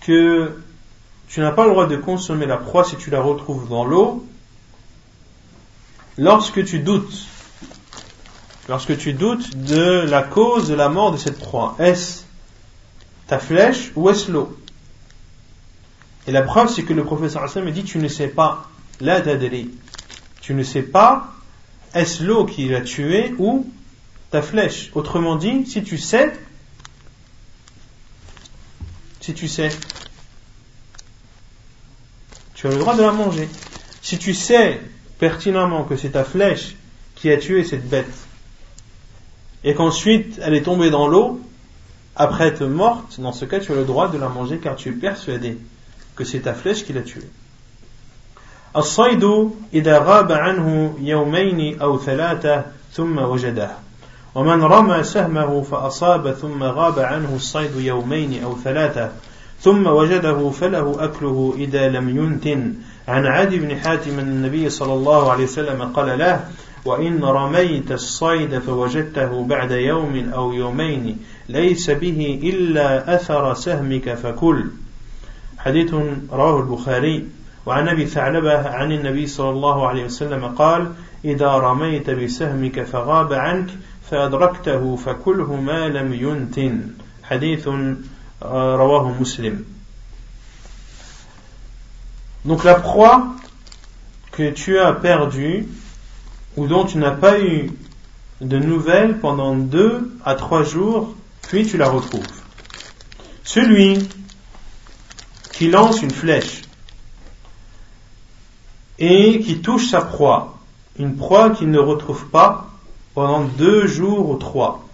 [0.00, 0.56] que
[1.28, 4.26] tu n'as pas le droit de consommer la proie si tu la retrouves dans l'eau
[6.18, 7.26] lorsque tu doutes
[8.68, 11.76] lorsque tu doutes de la cause de la mort de cette proie.
[11.78, 12.22] Est-ce
[13.26, 14.56] ta flèche ou est-ce l'eau?
[16.26, 18.68] Et la preuve, c'est que le professeur Hassan me dit Tu ne sais pas,
[19.00, 19.20] la.
[20.40, 21.32] Tu ne sais pas,
[21.94, 23.66] est-ce l'eau qui l'a tué ou
[24.33, 26.33] ta flèche Autrement dit, si tu sais,
[29.21, 29.69] si tu sais,
[32.53, 33.47] tu as le droit de la manger.
[34.01, 34.81] Si tu sais
[35.17, 36.75] pertinemment que c'est ta flèche
[37.15, 38.13] qui a tué cette bête,
[39.63, 41.41] et qu'ensuite elle est tombée dans l'eau,
[42.15, 44.89] après être morte, dans ce cas tu as le droit de la manger car tu
[44.89, 45.57] es persuadé
[46.15, 47.29] que c'est ta flèche qui l'a tuée.
[48.75, 53.82] الصيد إذا غاب عنه يومين أو ثلاثة ثم وجده
[54.34, 59.10] ومن رمى سهمه فأصاب ثم غاب عنه الصيد يومين أو ثلاثة
[59.60, 62.74] ثم وجده فله أكله إذا لم ينتن.
[63.08, 66.44] عن عدي بن حاتم النبي صلى الله عليه وسلم قال له
[66.84, 71.18] وإن رميت الصيد فوجدته بعد يوم أو يومين
[71.48, 74.64] ليس به إلا أثر سهمك فكل
[75.58, 75.94] حديث
[76.32, 77.28] رواه البخاري.
[77.66, 80.92] وعن أبي ثعلبة عن النبي صلى الله عليه وسلم قال
[81.24, 83.70] إذا رميت بسهمك فغاب عنك
[84.13, 86.87] فأدركته فكله ما لم ينتن
[87.23, 87.67] حديث
[88.43, 89.65] رواه مسلم
[92.45, 93.35] Donc la proie
[94.31, 95.67] que tu as perdue
[96.55, 97.71] ou dont tu n'as pas eu
[98.41, 102.25] de nouvelles pendant deux à trois jours, puis tu la retrouves.
[103.43, 104.07] Celui
[105.51, 106.61] qui lance une flèche
[108.97, 110.57] et qui touche sa proie,
[110.97, 112.69] une proie qu'il ne retrouve pas
[113.14, 114.86] pendant deux jours ou trois,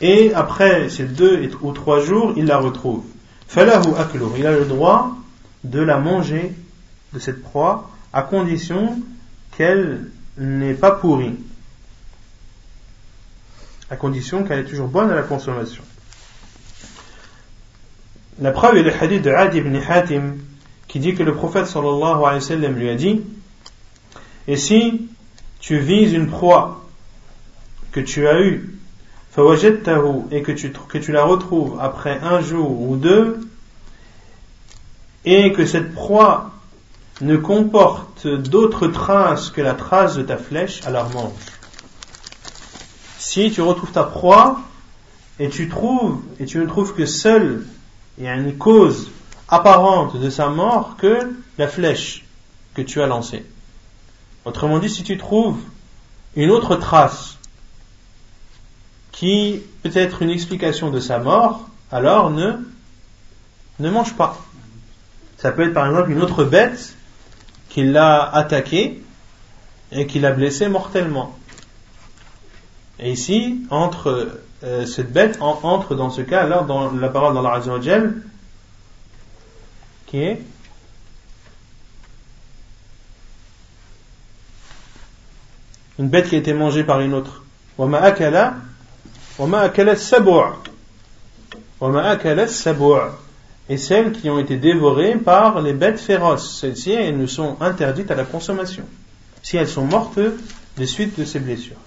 [0.00, 3.04] et après ces deux ou trois jours, il la retrouve.
[3.48, 5.16] Falahu aklu, il a le droit
[5.64, 6.52] de la manger,
[7.12, 8.98] de cette proie, à condition
[9.56, 11.36] qu'elle n'est pas pourrie.
[13.90, 15.82] À condition qu'elle est toujours bonne à la consommation.
[18.40, 20.36] La preuve est le hadith de Adi ibn Hatim
[20.88, 23.22] qui dit que le prophète sallallahu alayhi wa sallam lui a dit
[24.46, 25.08] Et si
[25.60, 26.85] tu vises une proie
[27.96, 28.78] que tu as eue,
[30.30, 33.48] et que tu, que tu la retrouves après un jour ou deux,
[35.24, 36.50] et que cette proie
[37.22, 41.32] ne comporte d'autres traces que la trace de ta flèche, alors mange.
[43.18, 44.60] Si tu retrouves ta proie
[45.38, 47.66] et tu trouves et tu ne trouves que seule
[48.22, 49.10] a une cause
[49.48, 52.26] apparente de sa mort que la flèche
[52.74, 53.46] que tu as lancée.
[54.44, 55.60] Autrement dit, si tu trouves
[56.36, 57.35] une autre trace
[59.15, 62.53] qui peut être une explication de sa mort, alors ne,
[63.79, 64.37] ne mange pas.
[65.37, 66.95] Ça peut être par exemple une autre bête
[67.69, 69.03] qui l'a attaqué
[69.91, 71.37] et qui l'a blessé mortellement.
[72.99, 77.53] Et ici, entre euh, cette bête entre dans ce cas alors dans la parole d'Allah
[77.55, 78.21] Azzawajal
[80.05, 80.39] qui est
[85.97, 87.41] une bête qui a été mangée par une autre.
[87.77, 88.51] وما أكل
[89.39, 90.53] وما أكل السبع
[91.81, 93.09] وما أكل السبع
[93.69, 96.59] et celles qui ont été dévorées par les bêtes féroces.
[96.59, 98.83] Celles-ci, elles ne sont interdites à la consommation,
[99.43, 100.19] si elles sont mortes
[100.77, 101.77] des suites de ces blessures.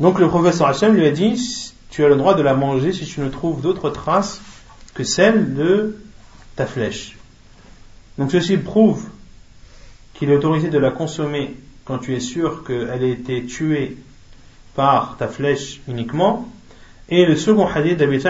[0.00, 3.04] Donc le professeur Hachem lui a dit, tu as le droit de la manger si
[3.04, 4.40] tu ne trouves d'autres traces
[4.94, 5.98] que celles de
[6.56, 7.18] ta flèche.
[8.16, 9.04] Donc ceci prouve
[10.14, 13.98] qu'il est autorisé de la consommer quand tu es sûr qu'elle a été tuée
[14.75, 16.47] par ta flèche uniquement.
[17.09, 18.21] Et le second hadith d'Abi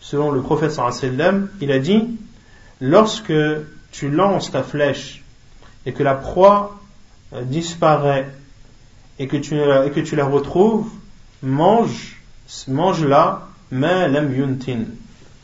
[0.00, 2.18] selon le prophète sallam, il a dit
[2.80, 3.32] lorsque
[3.92, 5.22] tu lances ta flèche
[5.86, 6.80] et que la proie
[7.32, 8.28] euh, disparaît
[9.18, 10.90] et que tu, et que tu la retrouves,
[11.42, 12.20] mange,
[12.68, 14.84] mange-la, mais lam yuntin.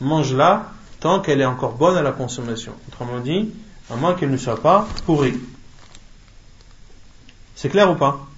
[0.01, 2.73] Mange-la tant qu'elle est encore bonne à la consommation.
[2.87, 3.51] Autrement dit,
[3.89, 5.39] à moins qu'elle ne soit pas pourrie.
[7.55, 8.28] C'est clair ou pas?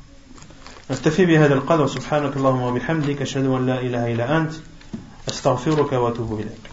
[0.91, 1.87] نكتفي بهذا القدر.
[1.87, 4.51] سبحانك اللهم وبحمدك أشهد أن لا إله إلا أنت
[5.29, 6.70] أستغفرك وأتوب إليك.